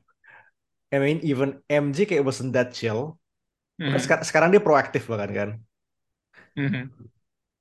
I 0.94 0.98
mean, 1.04 1.18
even 1.30 1.48
MJ 1.84 1.98
kayak 2.08 2.24
wasn't 2.28 2.52
that 2.56 2.68
chill. 2.78 3.00
Bahkan 3.86 4.00
Mhm. 4.00 4.04
seka- 4.04 4.26
sekarang 4.28 4.50
dia 4.54 4.62
proaktif 4.68 5.02
bahkan 5.10 5.30
kan. 5.38 5.50
Mhm. 6.56 6.90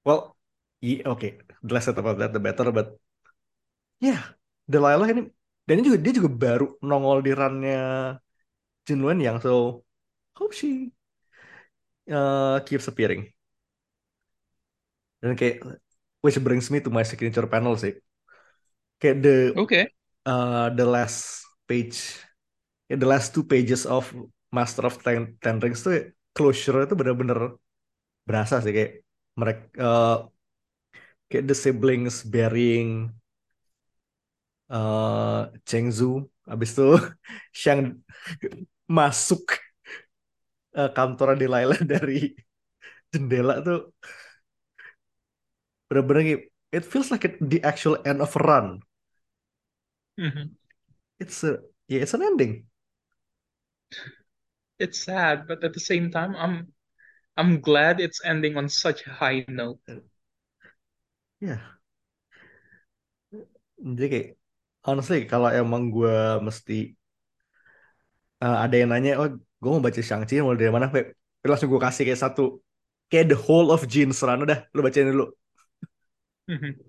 Well, 0.05 0.35
i- 0.81 1.01
oke, 1.05 1.43
the 1.63 1.73
less 1.73 1.85
said 1.85 1.97
about 1.97 2.17
that, 2.19 2.33
the 2.33 2.39
better. 2.39 2.71
But 2.71 2.99
yeah, 4.03 4.21
Delilah 4.65 5.07
ini, 5.13 5.21
dan 5.69 5.73
ini 5.77 5.85
juga 5.93 5.99
dia 6.01 6.13
juga 6.17 6.29
baru 6.43 6.65
nongol 6.81 7.17
di 7.25 7.31
runnya 7.37 7.77
Jin 8.85 8.99
Wen 9.05 9.19
yang 9.21 9.37
so 9.43 9.83
hope 10.37 10.53
she 10.53 10.91
uh, 12.11 12.59
keeps 12.65 12.87
appearing. 12.87 13.31
Dan 15.21 15.33
kayak, 15.39 15.55
which 16.23 16.37
brings 16.45 16.67
me 16.73 16.79
to 16.83 16.89
my 16.93 17.03
signature 17.03 17.47
panel 17.53 17.75
sih. 17.83 17.93
Kayak 18.99 19.17
the 19.23 19.33
Okay. 19.55 19.87
Uh, 20.25 20.73
the 20.73 20.85
last 20.85 21.45
page, 21.69 22.19
ya, 22.89 22.97
the 22.97 23.07
last 23.07 23.33
two 23.33 23.45
pages 23.45 23.85
of 23.85 24.09
Master 24.51 24.89
of 24.89 24.97
Ten, 25.01 25.37
Ten 25.39 25.61
Rings 25.61 25.85
tuh 25.85 26.11
closure 26.35 26.83
itu 26.83 26.93
bener-bener 26.97 27.55
berasa 28.27 28.59
sih 28.59 28.73
kayak 28.75 28.91
mereka 29.39 29.63
uh, 29.79 30.17
kayak 31.29 31.45
the 31.47 31.55
siblings 31.55 32.25
burying 32.25 33.13
eh 34.65 35.41
Chengzu 35.61 36.25
habis 36.49 36.73
itu 36.73 36.97
Shang 37.53 38.01
masuk 38.97 39.61
eh, 40.77 40.89
kantor 40.97 41.37
Delilah 41.37 41.79
dari 41.93 42.33
jendela 43.13 43.61
tuh. 43.61 43.93
Bener-bener 45.89 46.49
it 46.73 46.83
feels 46.83 47.13
like 47.13 47.29
the 47.39 47.61
actual 47.61 48.01
end 48.09 48.19
of 48.19 48.33
run 48.41 48.81
Mhm. 50.17 50.55
it's 51.19 51.43
a 51.43 51.59
yeah 51.87 52.01
it's 52.01 52.13
an 52.13 52.21
ending 52.21 52.65
It's 54.79 55.03
sad, 55.03 55.47
but 55.49 55.65
at 55.65 55.73
the 55.73 55.81
same 55.81 56.11
time, 56.11 56.33
I'm 56.33 56.71
I'm 57.37 57.61
glad 57.61 57.99
it's 57.99 58.23
ending 58.25 58.57
on 58.57 58.69
such 58.69 59.07
a 59.07 59.11
high 59.13 59.45
note. 59.47 59.81
ya 61.41 61.79
jadi 63.97 64.05
kayak 64.11 64.27
honestly 64.87 65.19
kalau 65.31 65.49
emang 65.61 65.81
gue 65.95 66.13
mesti 66.47 66.73
eh, 68.43 68.55
ada 68.65 68.75
yang 68.81 68.89
nanya 68.93 69.11
oh 69.21 69.27
gue 69.61 69.69
mau 69.73 69.81
baca 69.85 70.01
Shang-Chi 70.09 70.35
mau 70.43 70.53
dari 70.59 70.71
mana? 70.75 70.87
Terus 71.41 71.51
langsung 71.51 71.69
gue 71.73 71.81
kasih 71.85 72.03
kayak 72.07 72.21
satu 72.25 72.41
kayak 73.11 73.25
the 73.31 73.37
whole 73.45 73.69
of 73.75 73.81
Jeans 73.91 74.17
Run 74.25 74.39
udah 74.45 74.57
lu 74.75 74.79
bacain 74.85 75.07
dulu 75.13 75.25
Mhm. 76.47 76.79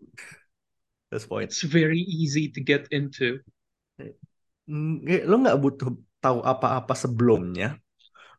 That's 1.16 1.24
point 1.24 1.48
It's 1.48 1.64
very 1.64 2.04
easy 2.04 2.52
to 2.52 2.60
get 2.60 2.92
into. 2.92 3.40
Mm, 4.66 5.06
eh, 5.06 5.22
lo 5.24 5.38
nggak 5.38 5.58
butuh 5.62 5.88
tahu 6.18 6.38
apa-apa 6.42 6.92
sebelumnya 6.98 7.78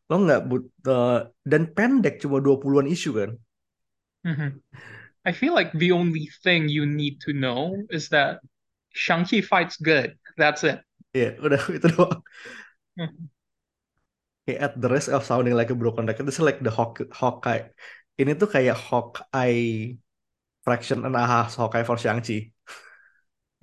lo 0.08 0.14
nggak 0.24 0.42
butuh 0.50 1.32
dan 1.50 1.62
pendek 1.76 2.20
cuma 2.22 2.38
20-an 2.44 2.88
isu 2.94 3.10
kan 3.16 3.30
Mhm. 4.28 4.60
I 5.24 5.32
feel 5.32 5.54
like 5.54 5.72
the 5.72 5.92
only 5.92 6.28
thing 6.44 6.68
you 6.68 6.84
need 6.84 7.20
to 7.24 7.32
know 7.32 7.86
is 7.88 8.08
that 8.12 8.40
Shang-Chi 8.92 9.40
fights 9.46 9.76
good. 9.80 10.18
That's 10.36 10.62
it. 10.64 10.78
ya 11.16 11.32
udah 11.40 11.60
itu 11.76 11.86
doang 11.88 12.20
Mhm. 13.00 13.32
kayak 14.44 14.60
at 14.60 14.72
the 14.80 14.88
risk 14.88 15.08
of 15.12 15.24
sounding 15.24 15.56
like 15.56 15.68
a 15.72 15.76
broken 15.76 16.04
record 16.08 16.24
this 16.28 16.36
is 16.40 16.44
like 16.44 16.60
the 16.60 16.72
Hawk 16.72 17.00
Hawkeye 17.12 17.68
ini 18.20 18.32
tuh 18.36 18.48
kayak 18.48 18.76
Hawkeye 18.76 19.96
fraction 20.68 20.98
and 21.08 21.16
a 21.16 21.24
half 21.32 21.56
Hawkeye 21.56 21.84
for 21.88 21.96
Shang-Chi 21.96 22.52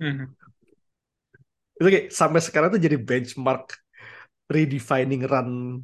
Mhm. 0.00 0.36
itu 1.76 1.88
kayak 1.92 2.06
sampai 2.12 2.40
sekarang 2.40 2.68
tuh 2.72 2.80
jadi 2.80 2.96
benchmark 2.96 3.76
redefining 4.50 5.22
run 5.26 5.82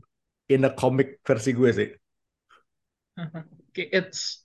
in 0.48 0.60
a 0.68 0.72
comic 0.72 1.20
versi 1.26 1.50
gue 1.52 1.70
sih 1.72 1.90
Uh-huh. 3.18 3.42
Okay, 3.70 3.88
It's 3.92 4.44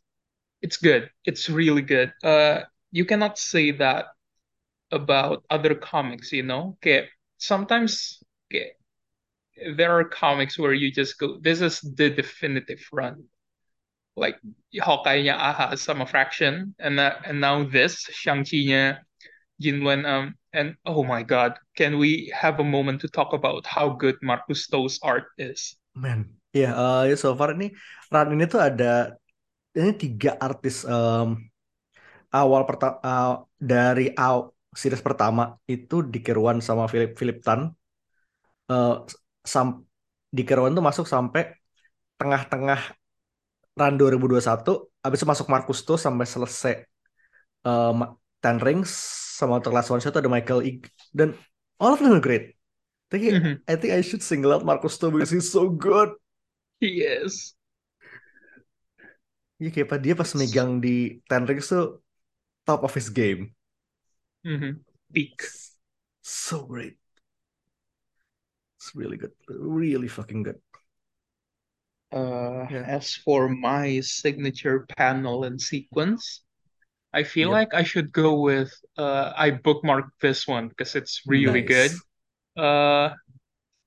it's 0.62 0.78
good. 0.78 1.10
It's 1.26 1.50
really 1.50 1.82
good. 1.82 2.13
Uh, 2.24 2.63
you 2.92 3.06
cannot 3.06 3.38
say 3.38 3.72
that 3.72 4.08
about 4.92 5.44
other 5.50 5.76
comics, 5.76 6.32
you 6.32 6.44
know? 6.44 6.78
Okay, 6.82 7.10
sometimes 7.38 8.24
okay, 8.50 8.74
there 9.76 9.92
are 9.98 10.06
comics 10.06 10.58
where 10.60 10.74
you 10.74 10.92
just 10.92 11.20
go, 11.20 11.40
this 11.42 11.62
is 11.62 11.82
the 11.82 12.10
definitive 12.10 12.82
run. 12.92 13.24
Like 14.17 14.41
Hawkeye-nya 14.73 15.38
Aha 15.38 15.77
sama 15.77 16.10
Fraction, 16.10 16.73
and 16.82 16.97
uh, 16.97 17.21
and 17.21 17.38
now 17.38 17.62
this 17.62 18.10
Shang-Chi-nya 18.10 19.06
Jinwen 19.62 20.10
um 20.10 20.34
and 20.58 20.73
oh 20.89 21.06
my 21.06 21.21
God, 21.21 21.53
can 21.77 22.01
we 22.01 22.34
have 22.34 22.58
a 22.58 22.65
moment 22.65 23.06
to 23.06 23.10
talk 23.13 23.38
about 23.38 23.69
how 23.69 23.93
good 23.93 24.17
Marcus 24.25 24.65
Stowe's 24.65 24.97
art 25.06 25.30
is? 25.38 25.77
man 25.97 26.30
ya 26.53 26.69
eh, 27.06 27.17
so 27.17 27.34
far 27.38 27.53
ini 27.58 27.73
run 28.13 28.34
ini 28.34 28.45
tuh 28.49 28.62
ada 28.62 29.17
ini 29.77 29.91
tiga 29.97 30.38
artis 30.38 30.86
em, 30.86 31.38
awal 32.34 32.62
pertama 32.69 33.45
dari 33.58 34.13
aw, 34.13 34.49
series 34.73 35.01
pertama 35.01 35.58
itu 35.65 36.06
Dick 36.06 36.30
Irwan 36.32 36.58
sama 36.62 36.86
Philip 36.91 37.13
Philip 37.17 37.39
Tan 37.45 37.62
Eh, 38.67 38.95
sam 39.47 39.88
Dick 40.36 40.51
Irwan 40.51 40.75
tuh 40.75 40.84
masuk 40.84 41.08
sampai 41.08 41.56
tengah-tengah 42.19 42.96
run 43.78 43.94
2021 43.96 44.42
habis 45.06 45.22
masuk 45.24 45.48
Marcus 45.48 45.86
tuh 45.86 45.96
sampai 45.96 46.26
selesai 46.26 46.74
Ma- 47.94 48.18
Ten 48.42 48.58
Rings 48.58 48.90
sama 49.38 49.62
untuk 49.62 49.74
Last 49.74 49.94
One 49.94 50.02
Shot 50.02 50.18
ada 50.18 50.30
Michael 50.30 50.66
Ig 50.66 50.90
dan 51.13 51.38
all 51.78 51.94
of 51.94 52.02
them 52.02 52.18
are 52.18 52.24
great 52.24 52.58
tapi 53.08 53.32
Mhm. 53.32 53.54
I 53.70 53.76
think 53.78 53.94
I 53.94 54.02
should 54.04 54.26
single 54.26 54.52
out 54.52 54.66
Marcus 54.68 54.98
tuh 54.98 55.13
because 55.13 55.30
he's 55.32 55.48
so 55.48 55.70
good 55.70 56.12
He 56.78 57.02
is. 57.02 57.58
Iya 59.58 59.74
kayak 59.74 59.98
dia 60.06 60.13
pas 60.13 60.30
megang 60.38 60.78
di 60.78 61.18
Ten 61.26 61.50
Rings 61.50 61.66
tuh 61.66 62.02
top 62.62 62.86
of 62.86 62.94
his 62.94 63.10
game 63.10 63.54
Mhm. 64.46 64.82
Peak. 65.10 65.42
so 66.22 66.68
great 66.68 67.00
it's 68.78 68.92
really 68.94 69.16
good 69.18 69.32
really 69.50 70.12
fucking 70.12 70.44
good 70.44 70.60
Uh, 72.12 72.67
Yeah. 72.70 72.88
as 72.88 73.15
for 73.15 73.50
my 73.50 74.00
signature 74.00 74.86
panel 74.98 75.43
and 75.43 75.60
sequence, 75.62 76.43
I 77.13 77.24
feel 77.24 77.50
Yep. 77.50 77.52
like 77.52 77.74
I 77.74 77.84
should 77.84 78.12
go 78.12 78.39
with 78.41 78.72
uh, 78.98 79.34
I 79.36 79.52
bookmarked 79.52 80.15
this 80.22 80.48
one 80.48 80.70
because 80.70 80.96
it's 80.96 81.22
really 81.28 81.62
Nice. 81.62 81.67
good. 81.67 82.04
Uh, 82.56 83.15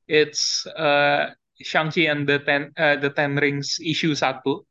it's 0.09 0.67
uh, 0.67 1.33
Shang-Chi 1.63 2.03
and 2.09 2.29
the 2.29 2.39
Ten 2.41 2.73
uh, 2.77 2.97
the 2.97 3.11
Ten 3.11 3.37
Rings 3.37 3.79
issue 3.81 4.13
satu 4.15 4.65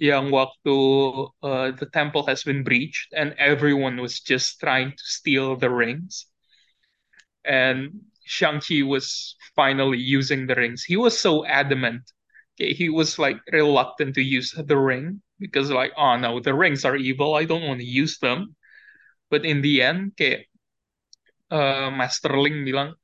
yang 0.00 0.28
waktu 0.32 0.76
uh, 1.42 1.72
the 1.76 1.88
temple 1.92 2.26
has 2.28 2.44
been 2.44 2.64
breached 2.64 3.12
and 3.16 3.32
everyone 3.40 3.96
was 4.00 4.20
just 4.20 4.60
trying 4.60 4.92
to 4.92 5.04
steal 5.04 5.56
the 5.56 5.70
rings 5.70 6.28
and 7.44 8.00
Shang-Chi 8.24 8.82
was 8.82 9.36
finally 9.54 9.98
using 9.98 10.46
the 10.46 10.54
rings. 10.54 10.84
He 10.84 10.96
was 10.96 11.18
so 11.18 11.46
adamant. 11.46 12.02
Okay, 12.56 12.72
He 12.72 12.88
was 12.88 13.18
like 13.18 13.38
reluctant 13.52 14.14
to 14.16 14.22
use 14.22 14.52
the 14.52 14.76
ring 14.78 15.22
because 15.38 15.70
like, 15.70 15.92
oh 15.96 16.16
no, 16.16 16.40
the 16.40 16.54
rings 16.54 16.84
are 16.84 16.96
evil. 16.96 17.34
I 17.34 17.44
don't 17.44 17.66
want 17.66 17.80
to 17.80 17.86
use 17.86 18.18
them. 18.18 18.56
But 19.30 19.44
in 19.46 19.62
the 19.62 19.82
end, 19.82 20.16
kayak 20.16 20.48
uh, 21.50 21.90
Master 21.90 22.32
Ling 22.38 22.64
bilang, 22.64 22.94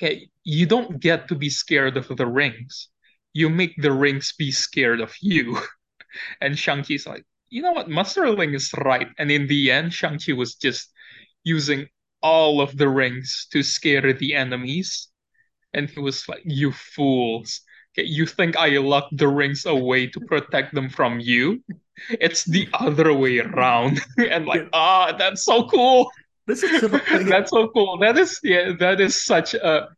kayak 0.00 0.30
you 0.44 0.66
don't 0.66 1.00
get 1.00 1.28
to 1.28 1.34
be 1.36 1.50
scared 1.50 1.96
of 1.96 2.08
the 2.16 2.26
rings. 2.26 2.88
You 3.34 3.48
make 3.50 3.76
the 3.78 3.92
rings 3.92 4.32
be 4.36 4.50
scared 4.52 5.00
of 5.00 5.14
you. 5.20 5.58
And 6.40 6.58
Shang-Chi's 6.58 7.06
like, 7.06 7.24
you 7.50 7.62
know 7.62 7.72
what, 7.72 7.88
Master 7.88 8.28
Ling 8.30 8.54
is 8.54 8.72
right. 8.74 9.08
And 9.18 9.30
in 9.30 9.46
the 9.46 9.70
end, 9.70 9.94
Shang-Chi 9.94 10.32
was 10.34 10.56
just 10.56 10.90
using 11.44 11.86
all 12.22 12.60
of 12.60 12.76
the 12.76 12.88
rings 12.88 13.46
to 13.52 13.62
scare 13.62 14.12
the 14.12 14.34
enemies. 14.34 15.08
And 15.74 15.90
he 15.90 16.00
was 16.00 16.28
like, 16.28 16.42
you 16.44 16.72
fools. 16.72 17.62
You 17.98 18.26
think 18.26 18.54
I 18.54 18.78
locked 18.78 19.16
the 19.18 19.26
rings 19.26 19.66
away 19.66 20.06
to 20.14 20.18
protect 20.22 20.74
them 20.74 20.86
from 20.88 21.18
you? 21.18 21.58
It's 22.22 22.46
the 22.46 22.70
other 22.78 23.10
way 23.10 23.42
around. 23.42 23.98
and 24.22 24.46
like, 24.46 24.70
ah, 24.70 25.10
that's 25.18 25.42
so 25.42 25.66
cool. 25.66 26.06
That's 26.46 26.62
such 26.62 26.78
a- 26.86 27.24
That's 27.26 27.50
so 27.50 27.68
cool. 27.74 27.98
That 27.98 28.14
is 28.16 28.38
yeah, 28.46 28.72
that 28.78 29.02
is 29.02 29.18
such 29.18 29.52
a 29.58 29.90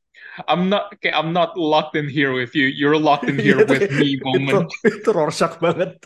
I'm 0.49 0.73
not 0.73 0.95
okay, 0.97 1.13
I'm 1.13 1.37
not 1.37 1.59
locked 1.61 1.95
in 2.01 2.09
here 2.09 2.33
with 2.33 2.57
you. 2.57 2.67
You're 2.73 2.97
locked 2.97 3.29
in 3.29 3.37
here 3.45 3.61
with 3.61 3.85
itu- 3.85 3.93
me 4.01 4.09
itu, 4.17 4.25
moment. 4.25 4.73
itu 4.83 5.09
Rorschach 5.13 5.61
banget 5.61 6.01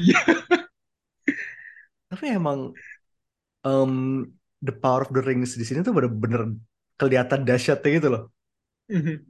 Yeah. 0.00 0.24
tapi 2.06 2.32
emang 2.32 2.72
em, 3.66 3.92
the 4.62 4.72
power 4.72 5.02
of 5.04 5.10
the 5.12 5.20
rings 5.20 5.56
di 5.58 5.64
sini 5.66 5.82
tuh 5.82 5.92
bener-bener 5.92 6.54
kelihatan 6.96 7.44
dahsyatnya 7.44 7.90
gitu 8.00 8.08
loh 8.12 8.24
Mhm. 8.86 9.26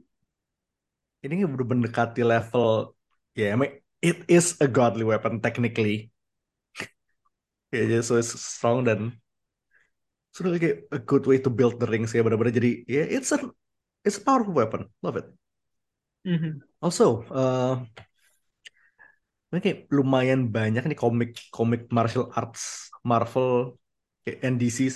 Ini 1.23 1.33
bener 1.45 1.65
mendekati 1.71 2.21
level 2.21 2.93
ya 3.37 3.45
emang 3.55 3.69
it 4.01 4.17
is 4.29 4.57
a 4.61 4.67
godly 4.67 5.03
weapon 5.11 5.41
technically. 5.45 6.11
Ya 7.75 7.83
jadi 7.83 7.99
so 7.99 8.15
it's 8.15 8.31
strong 8.31 8.87
dan 8.87 9.19
sudah 10.31 10.55
kayak 10.61 10.77
a 10.93 10.99
good 11.01 11.23
way 11.27 11.37
to 11.41 11.49
build 11.49 11.75
the 11.81 11.87
rings 11.89 12.13
ya 12.15 12.21
bener-bener 12.21 12.53
jadi 12.53 12.69
ya 12.85 13.03
it's 13.09 13.33
a 13.35 13.39
it's 14.05 14.19
a 14.21 14.23
powerful 14.23 14.53
weapon. 14.55 14.87
Love 15.03 15.17
it. 15.21 15.27
Mhm. 16.27 16.59
also 16.83 17.23
eh 17.31 17.73
ini 19.51 19.59
kayak 19.63 19.79
lumayan 19.97 20.41
banyak 20.55 20.83
nih 20.89 20.97
komik 20.99 21.29
komik 21.55 21.81
martial 21.97 22.27
arts 22.35 22.91
Marvel 23.09 23.79
kayak 24.23 24.37
NDCs 24.43 24.95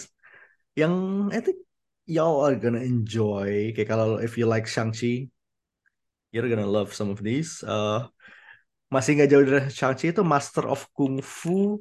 yang 0.76 0.94
I 1.32 1.40
think 1.40 1.64
y'all 2.08 2.44
are 2.44 2.56
gonna 2.60 2.84
enjoy. 2.84 3.72
Kayak 3.76 3.90
kalau 3.96 4.20
if 4.20 4.36
you 4.40 4.46
like 4.48 4.68
Shang-Chi 4.68 5.32
you're 6.32 6.48
gonna 6.50 6.68
love 6.68 6.94
some 6.94 7.10
of 7.14 7.20
these 7.24 7.64
Eh, 7.64 8.00
masih 8.94 9.12
nggak 9.16 9.30
jauh 9.32 9.44
dari 9.48 9.62
Shang-Chi 9.72 10.06
itu 10.12 10.22
Master 10.24 10.66
of 10.68 10.82
Kung 10.96 11.20
Fu 11.24 11.80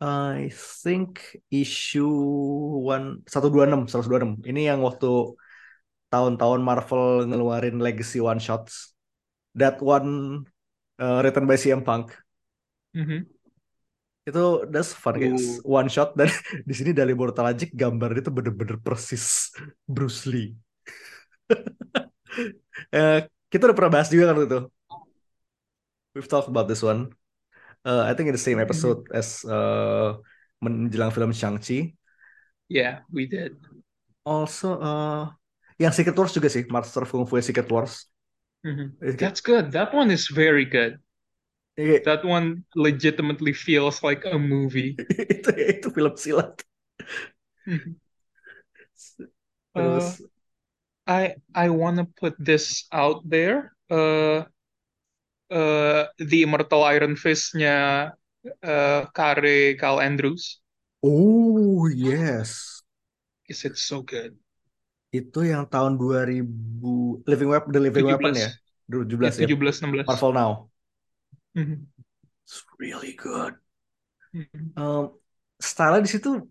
I 0.00 0.52
think 0.84 1.40
issue 1.48 2.04
one 2.84 3.24
126 3.24 3.88
126 3.96 4.44
ini 4.44 4.68
yang 4.68 4.84
waktu 4.84 5.08
tahun-tahun 6.12 6.60
Marvel 6.62 7.26
ngeluarin 7.28 7.76
legacy 7.82 8.20
one 8.22 8.38
shots 8.38 8.94
that 9.56 9.80
one 9.82 10.44
uh, 11.00 11.20
written 11.24 11.44
by 11.48 11.56
CM 11.56 11.82
Punk 11.84 12.12
Mhm. 12.96 13.28
Itu 14.26 14.66
that's 14.72 14.90
fun 14.90 15.22
Ooh. 15.22 15.62
one 15.62 15.86
shot 15.86 16.18
dan 16.18 16.26
di 16.68 16.74
sini 16.74 16.90
dari 16.90 17.14
Mortalagic 17.14 17.70
gambar 17.76 18.10
itu 18.18 18.30
bener-bener 18.34 18.76
persis 18.82 19.54
Bruce 19.86 20.26
Lee. 20.26 20.58
Eh, 22.92 23.20
kita 23.48 23.62
udah 23.70 23.76
pernah 23.76 23.92
bahas 24.00 24.08
juga 24.12 24.30
kan 24.30 24.36
itu. 24.44 24.60
We've 26.12 26.28
talked 26.28 26.48
about 26.48 26.68
this 26.68 26.80
one. 26.84 27.12
Uh, 27.84 28.02
I 28.08 28.12
think 28.16 28.28
in 28.28 28.34
the 28.34 28.40
same 28.42 28.58
episode 28.58 29.06
as 29.14 29.44
uh, 29.46 30.18
menjelang 30.58 31.12
film 31.14 31.30
Shang-Chi. 31.32 31.94
Yeah, 32.66 33.06
we 33.12 33.30
did. 33.30 33.56
Also, 34.26 34.80
uh, 34.82 35.30
yang 35.78 35.94
Secret 35.94 36.18
Wars 36.18 36.34
juga 36.34 36.50
sih, 36.50 36.66
Master 36.66 37.06
of 37.06 37.12
Kung 37.12 37.28
Fu 37.30 37.38
Secret 37.38 37.70
Wars. 37.70 38.10
It's 38.98 39.14
good. 39.14 39.22
That's 39.22 39.42
good. 39.44 39.64
That 39.70 39.94
one 39.94 40.10
is 40.10 40.26
very 40.26 40.66
good. 40.66 40.98
Kayak- 41.78 42.02
That 42.08 42.22
one 42.24 42.64
legitimately 42.74 43.52
feels 43.52 44.02
like 44.02 44.24
a 44.26 44.34
movie. 44.40 44.96
itu 45.34 45.50
itu 45.54 45.86
film 45.92 46.14
silat. 46.18 46.58
Mhm. 47.68 48.00
Terus 49.76 50.24
I 51.06 51.38
I 51.54 51.70
want 51.70 52.02
to 52.02 52.06
put 52.18 52.34
this 52.38 52.90
out 52.90 53.22
there. 53.22 53.72
Uh, 53.86 54.42
uh, 55.50 56.10
the 56.18 56.42
Immortal 56.42 56.82
Iron 56.82 57.14
Fist-nya 57.14 58.10
uh, 58.62 59.02
Kare 59.14 59.78
Carl 59.78 60.02
Andrews. 60.02 60.58
oh 61.06 61.86
yes. 61.86 62.82
Is 63.46 63.62
it 63.62 63.78
so 63.78 64.02
good? 64.02 64.34
Itu 65.14 65.46
yang 65.46 65.70
tahun 65.70 65.94
2000 66.02 67.22
Living 67.30 67.50
Weapon 67.54 67.70
The 67.70 67.82
Living 67.82 68.06
Weapon 68.10 68.34
ya. 68.34 68.50
17 68.90 69.46
17 69.46 69.46
ya. 69.46 69.46
17 69.46 70.02
16. 70.02 70.10
Marvel 70.10 70.32
Now. 70.34 70.50
Mhm. 71.54 71.86
It's 72.42 72.66
really 72.82 73.14
good. 73.14 73.54
Mhm. 74.34 74.74
Um, 74.74 75.14
style 75.62 76.02
di 76.02 76.10
situ 76.10 76.42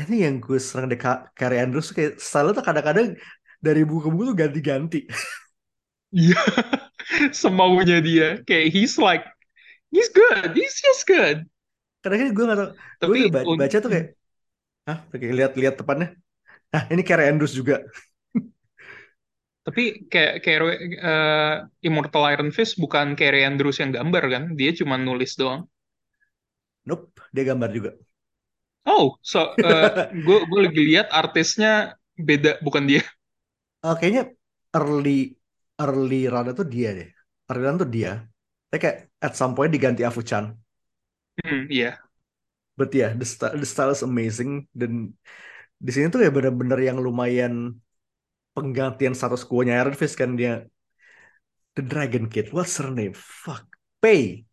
ini 0.00 0.14
yang 0.24 0.34
gue 0.44 0.58
serang 0.60 0.88
di 0.92 0.96
Carrie 1.38 1.60
Andrews 1.64 1.88
kayak 1.96 2.12
style 2.20 2.52
tuh 2.56 2.64
kadang-kadang 2.68 3.16
dari 3.66 3.80
buku 3.88 4.00
ke 4.06 4.10
buku 4.12 4.22
tuh 4.32 4.36
ganti-ganti. 4.42 4.98
Iya, 6.14 6.36
semaunya 7.42 7.98
dia. 8.02 8.26
Kayak 8.46 8.66
he's 8.74 8.96
like, 8.98 9.24
he's 9.92 10.10
good, 10.12 10.52
he's 10.56 10.76
just 10.82 11.04
good. 11.08 11.46
Kadang-kadang 12.02 12.34
gue 12.38 12.44
gak 12.50 12.58
tau, 12.60 12.68
gue 13.04 13.14
Tapi 13.14 13.18
kayak 13.20 13.32
ba- 13.34 13.50
un- 13.50 13.60
baca 13.60 13.76
tuh 13.84 13.90
kayak, 13.94 14.06
ah, 14.90 14.98
kayak 15.12 15.34
lihat-lihat 15.38 15.74
depannya. 15.80 16.08
Ah, 16.74 16.84
ini 16.92 17.02
Carrie 17.08 17.28
Andrews 17.32 17.54
juga. 17.60 17.74
Tapi 19.66 19.82
kayak 20.12 20.34
kayak 20.46 20.58
uh, 21.10 21.54
Immortal 21.86 22.22
Iron 22.32 22.50
Fist 22.56 22.78
bukan 22.82 23.06
Carrie 23.18 23.42
Andrews 23.48 23.78
yang 23.82 23.90
gambar 23.96 24.24
kan? 24.34 24.42
Dia 24.58 24.70
cuma 24.78 24.94
nulis 24.96 25.34
doang. 25.40 25.66
Nope, 26.88 27.20
dia 27.34 27.44
gambar 27.50 27.70
juga. 27.76 27.90
Oh, 28.86 29.18
so 29.22 29.38
uh, 29.66 30.06
gue 30.14 30.38
gue 30.48 30.60
lagi 30.66 30.80
lihat 30.88 31.06
artisnya 31.10 31.98
beda, 32.16 32.62
bukan 32.62 32.84
dia. 32.90 33.02
Eh, 33.86 33.94
kayaknya 33.98 34.22
early 34.76 35.10
early 35.82 36.16
run 36.32 36.46
itu 36.52 36.64
dia 36.74 36.88
deh. 36.98 37.08
Early 37.48 37.62
run 37.66 37.76
tuh 37.82 37.88
dia. 37.96 38.10
Tapi 38.68 38.78
kayak 38.82 38.96
at 39.26 39.32
some 39.38 39.52
point 39.56 39.70
diganti 39.74 40.02
Afu-chan. 40.08 40.44
Hmm, 41.44 41.66
iya. 41.70 41.98
But 42.76 42.90
yeah, 42.94 43.12
the 43.16 43.24
style, 43.24 43.56
the 43.56 43.66
style 43.66 43.92
is 43.96 44.02
amazing 44.04 44.68
dan 44.76 44.92
di 45.86 45.90
sini 45.94 46.06
tuh 46.14 46.20
ya 46.24 46.30
bener-bener 46.36 46.78
yang 46.88 46.98
lumayan 47.06 47.54
penggantian 48.56 49.14
status 49.18 49.42
quo-nya 49.48 49.72
Iron 49.80 49.96
Fist 50.00 50.16
kan 50.20 50.30
dia 50.40 50.52
The 51.76 51.82
Dragon 51.82 52.28
Kid. 52.28 52.52
What's 52.52 52.76
her 52.78 52.90
name? 52.90 53.12
Fuck. 53.14 53.76
Pay. 54.02 54.46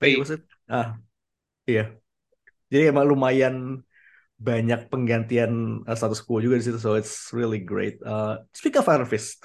Pay 0.00 0.16
Pay. 0.16 0.16
was 0.16 0.30
it? 0.30 0.42
Ah, 0.68 0.98
iya. 1.68 2.01
Jadi 2.72 2.88
emang 2.88 3.04
lumayan 3.04 3.84
banyak 4.40 4.88
penggantian 4.88 5.84
uh, 5.84 5.92
status 5.92 6.24
quo 6.24 6.40
juga 6.40 6.56
di 6.56 6.64
situ, 6.64 6.80
so 6.80 6.96
it's 6.96 7.28
really 7.36 7.60
great. 7.60 8.00
Uh, 8.00 8.40
speak 8.56 8.80
of 8.80 8.88
Iron 8.88 9.04
Fist, 9.04 9.44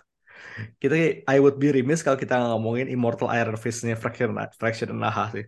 kita 0.79 1.27
I 1.27 1.37
would 1.43 1.59
be 1.59 1.75
remiss 1.75 2.01
kalau 2.01 2.15
kita 2.15 2.39
ngomongin 2.39 2.87
Immortal 2.87 3.27
Iron 3.35 3.59
Fist-nya 3.59 3.99
Fraction 3.99 4.31
Fraction 4.55 4.95
Naha 4.95 5.35
sih. 5.35 5.45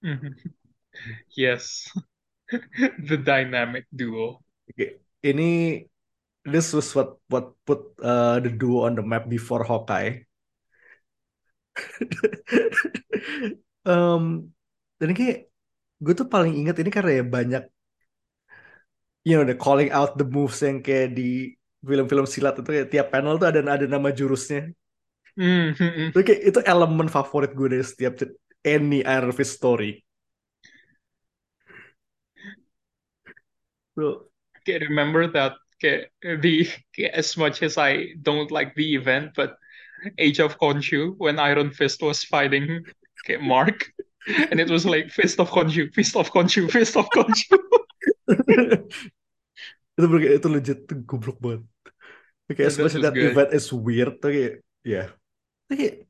Yes. 1.34 1.90
The 3.10 3.18
dynamic 3.18 3.90
duo. 3.90 4.46
Oke, 4.70 5.02
Ini 5.26 5.82
this 6.46 6.70
was 6.70 6.94
what 6.94 7.18
what 7.26 7.58
put 7.66 7.98
uh, 7.98 8.38
the 8.38 8.52
duo 8.52 8.86
on 8.86 8.94
the 8.94 9.02
map 9.02 9.26
before 9.26 9.66
Hawkeye. 9.66 10.22
um, 13.90 14.54
dan 15.02 15.06
ini 15.10 15.16
kayak 15.18 15.40
gue 16.04 16.14
tuh 16.20 16.26
paling 16.34 16.52
inget 16.60 16.76
ini 16.82 16.90
karena 16.96 17.10
ya 17.18 17.24
banyak 17.36 17.62
you 19.24 19.34
know 19.36 19.44
the 19.44 19.56
calling 19.56 19.90
out 19.90 20.16
the 20.20 20.26
moves 20.26 20.60
yang 20.60 20.84
kayak 20.84 21.16
di 21.16 21.56
film-film 21.84 22.24
silat 22.28 22.56
itu 22.60 22.68
kayak 22.68 22.88
tiap 22.92 23.06
panel 23.12 23.36
tuh 23.36 23.48
ada 23.48 23.60
ada 23.60 23.86
nama 23.88 24.08
jurusnya. 24.12 24.72
Mhm. 25.36 26.14
Itu 26.14 26.20
kayak 26.24 26.40
itu 26.48 26.60
elemen 26.64 27.08
favorit 27.12 27.52
gue 27.52 27.68
dari 27.68 27.84
setiap 27.84 28.22
any 28.64 29.04
Iron 29.04 29.32
Fist 29.36 29.60
story. 29.60 30.00
So, 33.98 34.30
Okay, 34.64 34.80
remember 34.80 35.28
that 35.36 35.60
okay, 35.76 36.08
the 36.24 36.64
okay, 36.96 37.12
as 37.12 37.36
much 37.36 37.60
as 37.60 37.76
I 37.76 38.16
don't 38.22 38.48
like 38.48 38.72
the 38.74 38.96
event, 38.96 39.36
but 39.36 39.60
Age 40.16 40.40
of 40.40 40.56
Khonshu 40.56 41.16
when 41.20 41.38
Iron 41.38 41.68
Fist 41.68 42.00
was 42.00 42.24
fighting 42.24 42.80
okay, 43.20 43.36
Mark, 43.36 43.92
and 44.50 44.60
it 44.60 44.70
was 44.70 44.84
like 44.86 45.10
Fist 45.10 45.40
of 45.40 45.50
Khonshu, 45.50 45.92
Fist 45.92 46.16
of 46.16 46.30
Khonshu, 46.30 46.70
Fist 46.70 46.96
of 46.96 47.06
Khonshu. 47.10 47.56
itu 49.94 50.06
itu 50.26 50.48
legit 50.50 50.78
goblok 51.06 51.38
banget. 51.38 51.62
Okay, 52.44 52.68
as 52.68 52.76
That 52.76 53.16
good. 53.16 53.32
event 53.32 53.50
is 53.56 53.72
weird, 53.72 54.20
okay, 54.20 54.60
yeah. 54.84 55.08
Okay, 55.72 56.04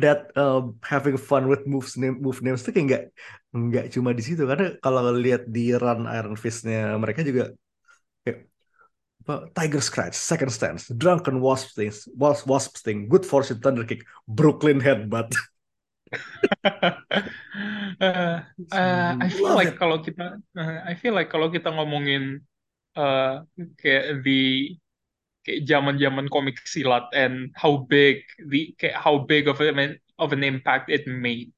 that 0.00 0.32
um, 0.36 0.76
having 0.80 1.16
fun 1.16 1.48
with 1.48 1.66
moves 1.66 1.96
name 1.96 2.20
move 2.20 2.40
names 2.40 2.64
tuh 2.64 2.72
kayak 2.72 2.86
nggak 2.88 3.04
nggak 3.52 3.86
cuma 3.92 4.12
di 4.16 4.22
situ 4.24 4.44
karena 4.44 4.76
kalau 4.80 5.12
lihat 5.12 5.48
di 5.48 5.72
run 5.76 6.08
Iron 6.08 6.36
Fist-nya 6.36 6.96
mereka 6.96 7.20
juga 7.24 7.52
kayak 8.24 8.48
apa, 9.26 9.34
Tiger 9.52 9.82
Scratch, 9.82 10.16
Second 10.16 10.52
Stance, 10.52 10.92
Drunken 10.92 11.42
Wasp 11.42 11.74
Sting, 11.74 11.92
Wasp, 12.14 12.44
Wasp 12.46 12.72
Sting, 12.78 13.10
Good 13.10 13.24
Fortune 13.26 13.58
Thunder 13.60 13.84
Kick, 13.84 14.06
Brooklyn 14.28 14.80
Headbutt. 14.80 15.32
Uh, 17.96 18.44
uh, 18.72 19.16
I 19.16 19.28
feel 19.32 19.56
like 19.56 19.80
kalau 19.80 20.04
kita, 20.04 20.36
uh, 20.36 20.78
I 20.84 20.92
feel 20.94 21.16
like 21.16 21.32
kalau 21.32 21.48
kita 21.48 21.72
ngomongin 21.72 22.44
uh, 22.92 23.42
kayak 23.80 24.20
the 24.20 24.76
kayak 25.46 25.64
zaman-zaman 25.64 26.28
komik 26.28 26.60
silat 26.66 27.08
and 27.16 27.54
how 27.56 27.86
big 27.88 28.20
the 28.50 28.76
kayak 28.76 28.98
how 28.98 29.16
big 29.16 29.48
of 29.48 29.62
an 29.64 29.96
of 30.20 30.36
an 30.36 30.44
impact 30.44 30.92
it 30.92 31.08
made 31.08 31.54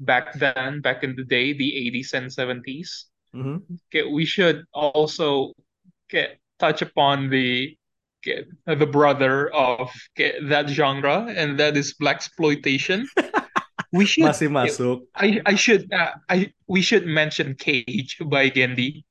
back 0.00 0.32
then, 0.38 0.80
back 0.80 1.02
in 1.02 1.14
the 1.14 1.24
day, 1.24 1.52
the 1.52 1.70
80s 1.74 2.14
and 2.14 2.32
70s. 2.32 3.06
Mhm. 3.34 3.62
Okay, 3.90 4.08
we 4.08 4.24
should 4.24 4.64
also 4.72 5.52
get 6.08 6.40
touch 6.58 6.82
upon 6.82 7.28
the 7.30 7.76
get 8.22 8.48
the 8.66 8.86
brother 8.86 9.52
of 9.54 9.92
get 10.16 10.42
that 10.48 10.68
genre, 10.68 11.28
and 11.28 11.58
that 11.60 11.76
is 11.76 11.94
black 11.94 12.16
exploitation. 12.16 13.06
We 13.92 14.04
should. 14.04 14.28
Masih 14.28 14.52
masuk. 14.52 15.08
I 15.16 15.40
I 15.48 15.56
should. 15.56 15.88
Uh, 15.88 16.12
I 16.28 16.52
we 16.68 16.84
should 16.84 17.08
mention 17.08 17.56
Cage 17.56 18.20
by 18.28 18.52
Gendy. 18.52 19.08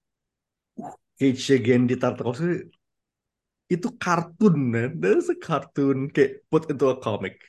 Cage 1.17 1.57
di 1.57 1.95
Tartakovsky 1.97 2.69
itu 3.67 3.91
kartun 3.99 4.55
man. 4.55 4.99
That 4.99 5.19
is 5.19 5.29
a 5.29 5.35
cartoon 5.35 6.09
kayak 6.11 6.47
put 6.47 6.71
into 6.71 6.87
a 6.87 6.97
comic. 6.97 7.39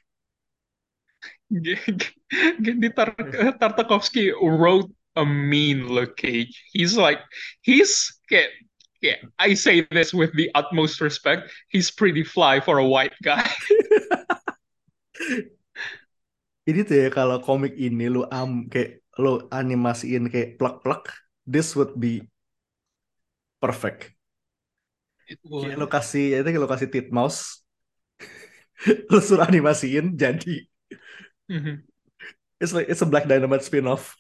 Gendy 2.63 2.91
Tar 2.93 3.15
Tartakovsky 3.57 4.35
wrote 4.35 4.91
a 5.17 5.25
mean 5.25 5.89
look 5.89 6.19
Cage. 6.19 6.53
He's 6.75 6.99
like 6.99 7.23
he's 7.63 8.11
get. 8.29 8.51
Yeah, 8.99 9.23
I 9.39 9.55
say 9.55 9.87
this 9.95 10.11
with 10.11 10.35
the 10.35 10.51
utmost 10.59 11.01
respect. 11.01 11.55
He's 11.71 11.87
pretty 11.87 12.27
fly 12.27 12.59
for 12.59 12.83
a 12.83 12.87
white 12.87 13.15
guy. 13.23 13.47
Ini 16.69 16.81
tuh 16.85 16.97
ya 17.01 17.09
kalau 17.09 17.41
komik 17.41 17.73
ini 17.81 18.13
lu 18.13 18.29
am 18.29 18.69
kayak 18.69 19.01
lu 19.17 19.49
animasiin 19.49 20.29
kayak 20.29 20.61
plak-plak, 20.61 21.09
this 21.49 21.73
would 21.73 21.97
be 21.97 22.29
perfect. 23.57 24.13
It 25.29 25.41
Kayak 25.45 25.77
lu 25.81 25.89
kasih 25.89 26.25
ya 26.33 26.37
itu 26.41 26.49
kayak 26.53 26.63
lu 26.65 26.71
kasih 26.71 26.89
Titmouse, 26.93 27.65
lu 29.13 29.19
suruh 29.25 29.49
animasiin 29.49 30.13
jadi. 30.17 30.69
Mhm. 31.49 31.89
It's 32.61 32.77
like 32.77 32.93
it's 32.93 33.01
a 33.01 33.09
Black 33.09 33.25
Dynamite 33.25 33.65
spin-off. 33.65 34.19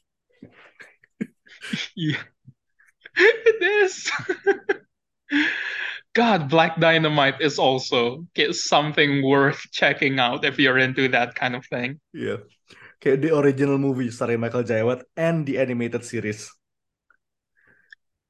Yeah, 1.96 2.22
it 3.16 3.60
is. 3.84 4.08
God, 6.18 6.50
Black 6.50 6.82
Dynamite 6.82 7.38
is 7.38 7.62
also 7.62 8.26
something 8.50 9.22
worth 9.22 9.62
checking 9.70 10.18
out 10.18 10.42
if 10.42 10.58
you're 10.58 10.82
into 10.82 11.06
that 11.14 11.38
kind 11.38 11.54
of 11.54 11.62
thing. 11.70 12.02
Iya. 12.10 12.42
kayak 12.98 13.22
the 13.22 13.30
original 13.30 13.78
movie 13.78 14.10
starring 14.10 14.42
Michael 14.42 14.66
Jai 14.66 14.82
White 14.82 15.06
and 15.14 15.46
the 15.46 15.62
animated 15.62 16.02
series. 16.02 16.50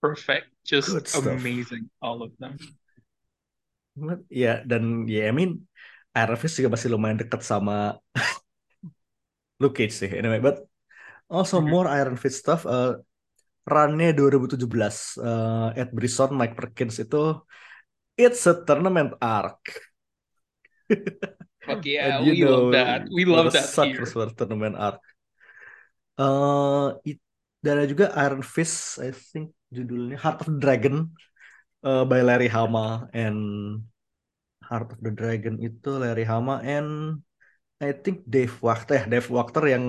Perfect. 0.04 0.52
Just 0.68 0.92
amazing. 1.16 1.88
All 2.04 2.20
of 2.20 2.36
them. 2.36 2.60
Ya 4.28 4.60
dan 4.68 5.08
ya 5.08 5.26
I 5.26 5.34
mean 5.34 5.64
Iron 6.12 6.36
Fist 6.36 6.60
juga 6.60 6.76
masih 6.76 6.92
lumayan 6.92 7.18
dekat 7.18 7.40
sama 7.42 7.96
Luke 9.64 9.74
Cage 9.74 9.90
sih 9.96 10.12
anyway 10.12 10.38
but 10.38 10.62
also 11.26 11.58
Mhm. 11.58 11.66
more 11.72 11.88
Iron 11.90 12.14
Fist 12.20 12.44
stuff 12.44 12.62
uh, 12.62 13.00
runnya 13.66 14.14
2017 14.14 15.18
uh, 15.18 15.72
Ed 15.74 15.90
Brisson 15.90 16.30
Mike 16.36 16.54
Perkins 16.54 17.00
itu 17.02 17.42
it's 18.18 18.44
a 18.50 18.54
tournament 18.66 19.14
arc 19.22 19.62
Fuck 21.66 21.84
yeah, 21.84 22.16
and 22.18 22.26
you 22.26 22.32
we 22.32 22.44
love 22.48 22.72
know 22.72 22.72
that. 22.72 23.00
We 23.12 23.24
love 23.28 23.52
that 23.52 23.68
here. 23.84 24.06
for 24.06 24.26
tournament 24.32 24.76
arc 24.76 25.00
uh, 26.18 26.96
it, 27.04 27.18
dan 27.64 27.82
ada 27.82 27.86
juga 27.90 28.06
Iron 28.24 28.42
Fist 28.42 29.02
I 29.02 29.10
think 29.12 29.52
judulnya 29.74 30.16
Heart 30.16 30.38
of 30.46 30.48
the 30.56 30.58
Dragon 30.62 31.12
uh, 31.84 32.04
by 32.08 32.22
Larry 32.24 32.48
Hama 32.48 33.10
and 33.12 33.38
Heart 34.64 34.88
of 34.96 35.00
the 35.04 35.12
Dragon 35.12 35.58
itu 35.60 35.90
Larry 35.98 36.24
Hama 36.24 36.60
and 36.64 37.20
I 37.82 37.92
think 37.94 38.26
Dave 38.26 38.54
Wachter 38.64 38.94
ya 39.00 39.04
Dave 39.06 39.28
Wachter 39.30 39.64
yang 39.70 39.84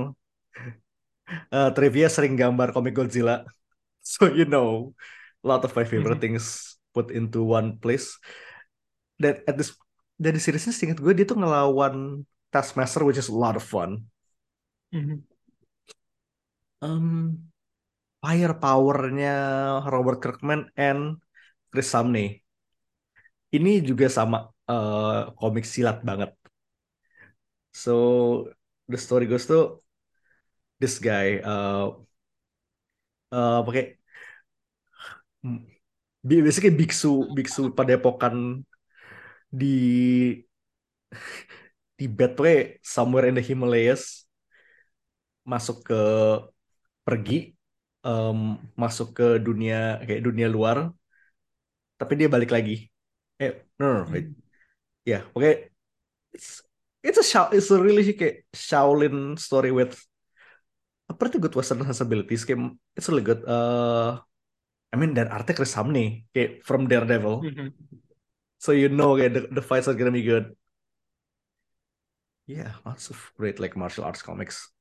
uh, 1.53 1.69
trivia 1.75 2.07
sering 2.11 2.35
gambar 2.39 2.71
komik 2.75 2.95
Godzilla 2.97 3.45
so 4.03 4.27
you 4.29 4.45
know 4.45 4.93
a 5.43 5.45
lot 5.47 5.61
of 5.65 5.71
my 5.75 5.85
favorite 5.85 6.19
Mhm. 6.19 6.23
things 6.23 6.78
put 6.95 7.13
into 7.13 7.45
one 7.45 7.77
place. 7.77 8.17
Dan 9.19 9.43
at 9.45 9.55
this 9.59 9.75
dari 10.19 10.39
seriesnya 10.39 10.75
seingat 10.75 10.99
gue 10.99 11.13
dia 11.15 11.27
tuh 11.27 11.39
ngelawan 11.39 12.23
Taskmaster 12.49 13.05
which 13.05 13.21
is 13.21 13.29
a 13.29 13.35
lot 13.35 13.55
of 13.55 13.63
fun. 13.63 14.03
Mhm. 14.89 15.21
um, 16.81 17.37
firepowernya 18.23 19.35
Robert 19.87 20.19
Kirkman 20.23 20.71
and 20.75 21.19
Chris 21.71 21.87
Samney. 21.91 22.41
Ini 23.49 23.81
juga 23.81 24.05
sama 24.09 24.49
uh, 24.69 25.33
komik 25.39 25.65
silat 25.65 26.01
banget. 26.05 26.31
So 27.73 27.93
the 28.89 28.97
story 28.97 29.25
goes 29.25 29.45
to 29.49 29.81
this 30.81 30.97
guy 30.97 31.41
uh, 31.41 31.93
uh, 33.33 33.59
pakai 33.65 33.97
hmm, 36.23 36.27
bi- 36.29 36.43
basically 36.45 36.71
biksu 36.75 37.09
biksu 37.35 37.61
padepokan 37.75 38.63
di 39.51 40.45
Tibet 41.97 42.39
we 42.39 42.79
somewhere 42.81 43.27
in 43.27 43.35
the 43.35 43.41
Himalayas 43.41 44.25
masuk 45.51 45.77
ke 45.87 45.95
pergi 47.05 47.33
em, 48.05 48.37
masuk 48.81 49.07
ke 49.17 49.25
dunia 49.47 49.99
kayak 50.07 50.21
dunia 50.27 50.47
luar 50.55 50.77
tapi 51.99 52.13
dia 52.19 52.27
balik 52.31 52.51
lagi 52.55 52.87
eh 53.41 53.51
no 53.79 53.85
no, 53.85 53.97
no 54.03 54.11
wait. 54.13 54.25
Mhm. 54.29 54.35
ya 55.07 55.19
oke 55.35 55.51
it's 56.35 56.63
it's 57.05 57.19
a 57.19 57.25
Shao- 57.25 57.51
it's 57.55 57.69
a 57.71 57.79
really 57.79 58.03
kayak 58.15 58.45
Shaolin 58.55 59.37
story 59.39 59.71
with 59.73 59.95
a 61.09 61.13
pretty 61.13 61.39
good 61.41 61.53
Western 61.57 61.81
sensibilities 61.85 62.45
kayak 62.45 62.75
it's 62.95 63.09
really 63.09 63.25
good 63.25 63.41
uh 63.49 64.21
I 64.89 64.97
mean 64.97 65.13
artnya 65.13 65.53
Chris 65.53 65.73
Samney 65.73 66.25
kayak 66.33 66.65
from 66.65 66.89
Daredevil. 66.89 67.45
Mhm. 67.45 67.69
so 68.59 68.75
you 68.75 68.89
know 68.91 69.15
kayak 69.15 69.31
the, 69.37 69.41
the 69.53 69.63
fights 69.63 69.87
are 69.87 69.95
gonna 69.95 70.13
be 70.13 70.25
good. 70.25 70.51
Yeah 72.49 72.73
lots 72.81 73.13
of 73.13 73.17
great 73.37 73.61
like 73.61 73.77
martial 73.77 74.03
arts 74.03 74.25
comics. 74.25 74.73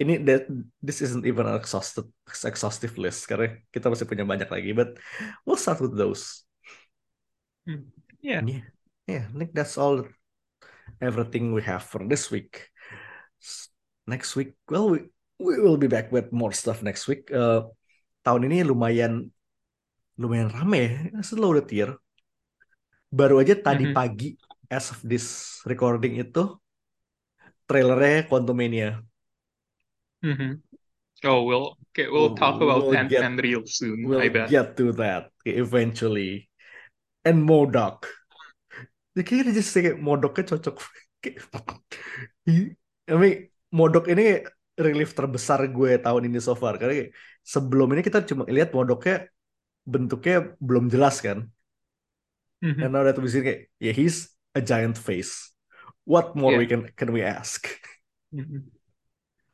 Ini 0.00 0.24
that 0.26 0.48
this 0.80 1.04
isn't 1.04 1.28
even 1.28 1.46
an 1.46 1.54
exhausted 1.60 2.08
exhaustive 2.26 2.96
list 2.96 3.28
karena 3.28 3.60
kita 3.70 3.92
masih 3.92 4.08
punya 4.08 4.24
banyak 4.24 4.48
lagi 4.48 4.72
but 4.72 4.96
we'll 5.44 5.60
start 5.60 5.78
with 5.84 5.92
those. 5.94 6.48
Mhm. 7.68 7.92
Yeah. 8.24 8.40
yeah. 8.48 8.64
Yeah 9.04 9.24
I 9.28 9.34
think 9.36 9.52
that's 9.52 9.76
all 9.76 10.08
everything 10.98 11.52
we 11.52 11.60
have 11.68 11.84
for 11.84 12.00
this 12.08 12.32
week. 12.32 12.72
Next 14.08 14.34
week 14.34 14.56
well 14.66 14.88
we 14.88 15.12
we 15.38 15.60
will 15.60 15.76
be 15.76 15.90
back 15.90 16.08
with 16.10 16.32
more 16.32 16.50
stuff 16.56 16.80
next 16.80 17.06
week. 17.06 17.28
Uh, 17.30 17.68
tahun 18.22 18.46
ini 18.48 18.62
lumayan 18.66 19.26
lumayan 20.16 20.48
rame 20.50 20.78
ya 20.78 20.90
it's 21.18 21.34
loaded 21.34 21.66
year 21.70 21.90
baru 23.10 23.42
aja 23.42 23.58
tadi 23.58 23.90
Mhm. 23.90 23.94
pagi 23.94 24.34
as 24.72 24.88
of 24.90 25.02
this 25.04 25.58
recording 25.68 26.16
itu 26.16 26.56
trailernya 27.66 28.26
Quantumania 28.26 29.02
Mhm. 30.22 30.62
Oh, 31.22 31.42
we'll 31.46 31.74
okay, 31.90 32.06
we'll 32.06 32.30
We'll- 32.30 32.38
talk 32.38 32.58
about 32.62 32.82
we'll 32.86 32.94
get- 33.06 33.22
Ant-Man 33.22 33.42
real 33.42 33.62
soon, 33.66 34.06
We'll 34.06 34.22
I 34.22 34.30
bet. 34.30 34.50
get 34.50 34.74
to 34.78 34.90
that 34.98 35.30
eventually. 35.42 36.46
And 37.22 37.42
Modok. 37.46 38.06
Ya, 39.14 39.22
kayaknya 39.22 39.54
just 39.54 39.70
kayak 39.70 39.98
Modoknya 40.02 40.46
cocok. 40.50 40.78
I 42.46 43.14
mean, 43.14 43.50
Modok 43.70 44.10
ini 44.10 44.42
relief 44.78 45.12
terbesar 45.12 45.68
gue 45.68 46.00
tahun 46.00 46.28
ini 46.28 46.40
so 46.40 46.56
far. 46.56 46.80
Karena 46.80 47.08
sebelum 47.44 47.92
ini 47.92 48.00
kita 48.04 48.24
cuma 48.24 48.48
lihat 48.48 48.72
Modoknya 48.72 49.28
bentuknya 49.82 50.54
belum 50.62 50.88
jelas 50.88 51.18
kan. 51.20 51.50
Mhm. 52.62 52.78
And 52.86 52.90
now 52.94 53.02
that 53.02 53.18
we 53.18 53.26
see 53.26 53.42
kayak, 53.42 53.68
yeah, 53.82 53.90
he's 53.90 54.30
a 54.54 54.62
giant 54.62 54.94
face. 54.94 55.50
What 56.06 56.34
more 56.38 56.54
Yeah. 56.54 56.60
we 56.62 56.66
can 56.70 56.82
can 56.94 57.10
we 57.10 57.22
ask? 57.22 57.66
Mhm. 58.30 58.70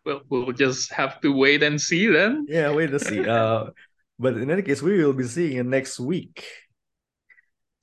Well, 0.05 0.25
we'll 0.29 0.57
just 0.57 0.93
have 0.97 1.21
to 1.25 1.33
wait 1.33 1.61
and 1.61 1.77
see 1.77 2.09
then. 2.09 2.49
Yeah, 2.49 2.73
wait 2.73 2.93
to 2.93 3.01
see. 3.01 3.21
Uh, 3.21 3.77
but 4.17 4.37
in 4.41 4.49
any 4.49 4.65
case, 4.65 4.81
we 4.81 4.97
will 5.01 5.13
be 5.13 5.29
seeing 5.29 5.61
you 5.61 5.67
next 5.67 6.01
week. 6.01 6.45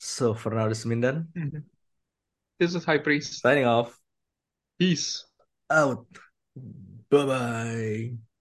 So 0.02 0.34
for 0.34 0.54
now, 0.54 0.70
this 0.70 0.82
is 0.82 0.90
Mindan 0.90 1.30
Mhm. 1.34 1.66
This 2.58 2.74
is 2.74 2.86
High 2.86 3.02
Priest. 3.02 3.42
signing 3.42 3.66
off. 3.66 3.94
Peace. 4.78 5.26
Out. 5.70 6.06
Bye 7.10 7.26
bye. 7.26 8.35